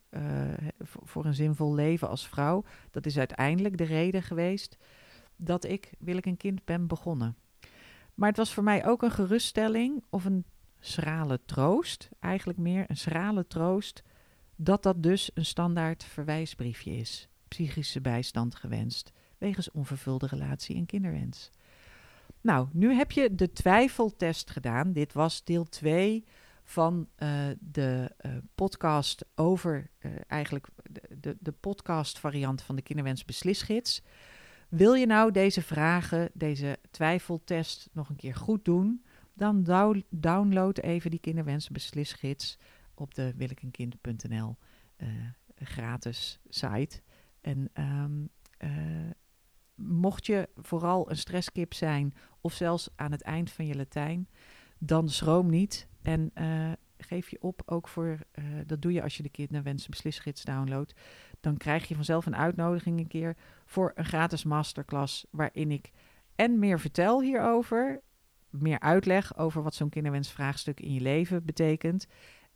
voor 0.84 1.26
een 1.26 1.34
zinvol 1.34 1.74
leven 1.74 2.10
als 2.10 2.28
vrouw. 2.28 2.63
Dat 2.91 3.06
is 3.06 3.17
uiteindelijk 3.17 3.78
de 3.78 3.84
reden 3.84 4.24
geweest 4.24 4.78
dat 5.36 5.63
ik 5.63 5.91
Wil 6.00 6.17
ik 6.17 6.26
een 6.26 6.38
kind 6.38 6.65
ben 6.65 6.88
begonnen. 6.88 7.36
Maar 8.13 8.30
het 8.30 8.38
was 8.38 8.54
voor 8.54 8.63
mij 8.63 8.86
ook 8.86 9.02
een 9.02 9.12
geruststelling 9.12 10.04
of 10.10 10.26
een 10.26 10.46
schrale 10.88 11.39
troost, 11.45 12.10
eigenlijk 12.19 12.60
meer 12.60 12.86
een 12.88 12.97
schrale 12.97 13.47
troost, 13.47 14.04
dat 14.56 14.84
dat 14.84 15.04
dus 15.04 15.32
een 15.34 15.45
standaard 15.45 16.04
verwijsbriefje 16.04 16.97
is. 16.97 17.28
Psychische 17.47 18.02
bijstand 18.02 18.56
gewenst, 18.56 19.12
wegens 19.38 19.71
onvervulde 19.71 20.28
relatie 20.28 20.76
en 20.76 20.86
kinderwens. 20.86 21.50
Nou, 22.41 22.67
nu 22.71 22.93
heb 22.93 23.12
je 23.12 23.36
de 23.36 23.52
twijfeltest 23.52 24.50
gedaan. 24.50 24.93
Dit 24.93 25.13
was 25.13 25.43
deel 25.43 25.63
2 25.63 26.26
van 26.63 27.08
uh, 27.17 27.30
de 27.60 28.15
uh, 28.26 28.32
podcast 28.56 29.26
over 29.36 29.89
uh, 30.00 30.12
eigenlijk 30.28 30.67
de, 30.91 31.02
de, 31.19 31.38
de 31.39 31.52
podcast 31.52 32.19
variant 32.19 32.62
van 32.62 32.76
de 32.76 32.82
kinderwens 32.82 33.26
beslisgids. 33.26 34.02
Wil 34.69 34.93
je 34.93 35.06
nou 35.06 35.32
deze 35.32 35.62
vragen, 35.62 36.30
deze 36.34 36.78
twijfeltest 36.91 37.89
nog 37.91 38.10
een 38.10 38.15
keer 38.15 38.36
goed 38.36 38.65
doen, 38.65 39.04
dan 39.38 39.63
download 40.10 40.78
even 40.78 41.12
die 41.12 41.19
kinderwens 41.19 41.69
beslisgids 41.69 42.58
op 42.93 43.13
de 43.13 43.34
willekenkind.nl 43.36 44.56
gratis 45.56 46.39
site. 46.50 47.02
En 47.41 47.69
um, 47.73 48.30
mocht 49.76 50.26
je 50.26 50.50
vooral 50.56 51.10
een 51.10 51.17
stresskip 51.17 51.73
zijn 51.73 52.13
of 52.41 52.54
zelfs 52.54 52.89
aan 52.95 53.12
het 53.12 53.21
eind 53.21 53.52
van 53.52 53.65
je 53.65 53.76
Latijn, 53.76 54.28
dan 54.78 55.10
schroom 55.10 55.50
niet 55.50 55.88
en 56.02 56.32
uh, 56.36 56.71
geef 56.97 57.30
je 57.30 57.41
op 57.41 57.62
ook 57.65 57.88
voor, 57.88 58.19
dat 58.65 58.82
doe 58.82 58.91
je 58.91 59.02
als 59.02 59.17
je 59.17 59.23
de 59.23 59.30
kinderwensen 59.30 59.91
beslisgids 59.91 60.43
downloadt. 60.43 60.93
Dan 61.39 61.58
krijg 61.58 61.88
je 61.88 61.95
vanzelf 61.95 62.26
een 62.26 62.36
uitnodiging 62.36 63.00
een 63.00 63.08
keer 63.08 63.38
voor 63.65 63.91
een 63.95 64.06
gratis 64.06 64.43
masterclass 64.43 65.26
waarin 65.32 65.71
ik 65.71 65.91
en 66.36 66.60
meer 66.60 66.80
vertel 66.80 67.21
hierover 67.21 68.02
meer 68.49 68.79
uitleg 68.79 69.38
over 69.38 69.63
wat 69.63 69.75
zo'n 69.75 69.89
kinderwensvraagstuk 69.89 70.79
in 70.79 70.93
je 70.93 71.01
leven 71.01 71.45
betekent. 71.45 72.07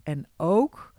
En 0.04 0.27
ook 0.38 0.93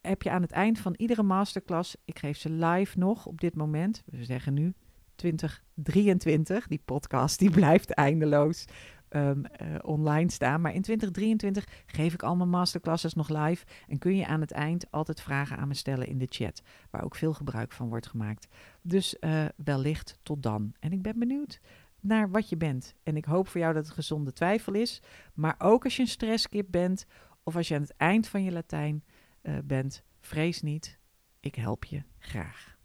heb 0.00 0.22
je 0.22 0.30
aan 0.30 0.42
het 0.42 0.50
eind 0.50 0.78
van 0.78 0.94
iedere 0.96 1.22
masterclass, 1.22 1.96
ik 2.04 2.18
geef 2.18 2.38
ze 2.38 2.50
live 2.50 2.98
nog 2.98 3.26
op 3.26 3.40
dit 3.40 3.54
moment, 3.54 4.02
we 4.06 4.24
zeggen 4.24 4.54
nu 4.54 4.74
2023, 5.14 6.66
die 6.66 6.82
podcast 6.84 7.38
die 7.38 7.50
blijft 7.60 7.90
eindeloos 7.90 8.66
um, 9.10 9.42
uh, 9.62 9.76
online 9.82 10.30
staan. 10.30 10.60
Maar 10.60 10.74
in 10.74 10.82
2023 10.82 11.82
geef 11.86 12.14
ik 12.14 12.22
al 12.22 12.36
mijn 12.36 12.48
masterclasses 12.48 13.14
nog 13.14 13.28
live 13.28 13.64
en 13.88 13.98
kun 13.98 14.16
je 14.16 14.26
aan 14.26 14.40
het 14.40 14.50
eind 14.50 14.90
altijd 14.90 15.20
vragen 15.20 15.56
aan 15.56 15.68
me 15.68 15.74
stellen 15.74 16.06
in 16.06 16.18
de 16.18 16.26
chat, 16.28 16.62
waar 16.90 17.04
ook 17.04 17.14
veel 17.14 17.32
gebruik 17.32 17.72
van 17.72 17.88
wordt 17.88 18.06
gemaakt. 18.06 18.48
Dus 18.82 19.16
uh, 19.20 19.44
wellicht 19.56 20.18
tot 20.22 20.42
dan. 20.42 20.72
En 20.78 20.92
ik 20.92 21.02
ben 21.02 21.18
benieuwd 21.18 21.60
naar 22.02 22.30
wat 22.30 22.48
je 22.48 22.56
bent. 22.56 22.94
En 23.02 23.16
ik 23.16 23.24
hoop 23.24 23.48
voor 23.48 23.60
jou 23.60 23.74
dat 23.74 23.84
het 23.84 23.94
gezonde 23.94 24.32
twijfel 24.32 24.74
is, 24.74 25.02
maar 25.34 25.54
ook 25.58 25.84
als 25.84 25.96
je 25.96 26.02
een 26.02 26.08
stresskip 26.08 26.66
bent 26.70 27.06
of 27.42 27.56
als 27.56 27.68
je 27.68 27.74
aan 27.74 27.80
het 27.80 27.96
eind 27.96 28.28
van 28.28 28.42
je 28.42 28.52
Latijn 28.52 29.04
uh, 29.42 29.58
bent, 29.64 30.02
vrees 30.20 30.62
niet. 30.62 30.98
Ik 31.40 31.54
help 31.54 31.84
je 31.84 32.02
graag. 32.18 32.76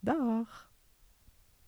Dag. 0.00 0.69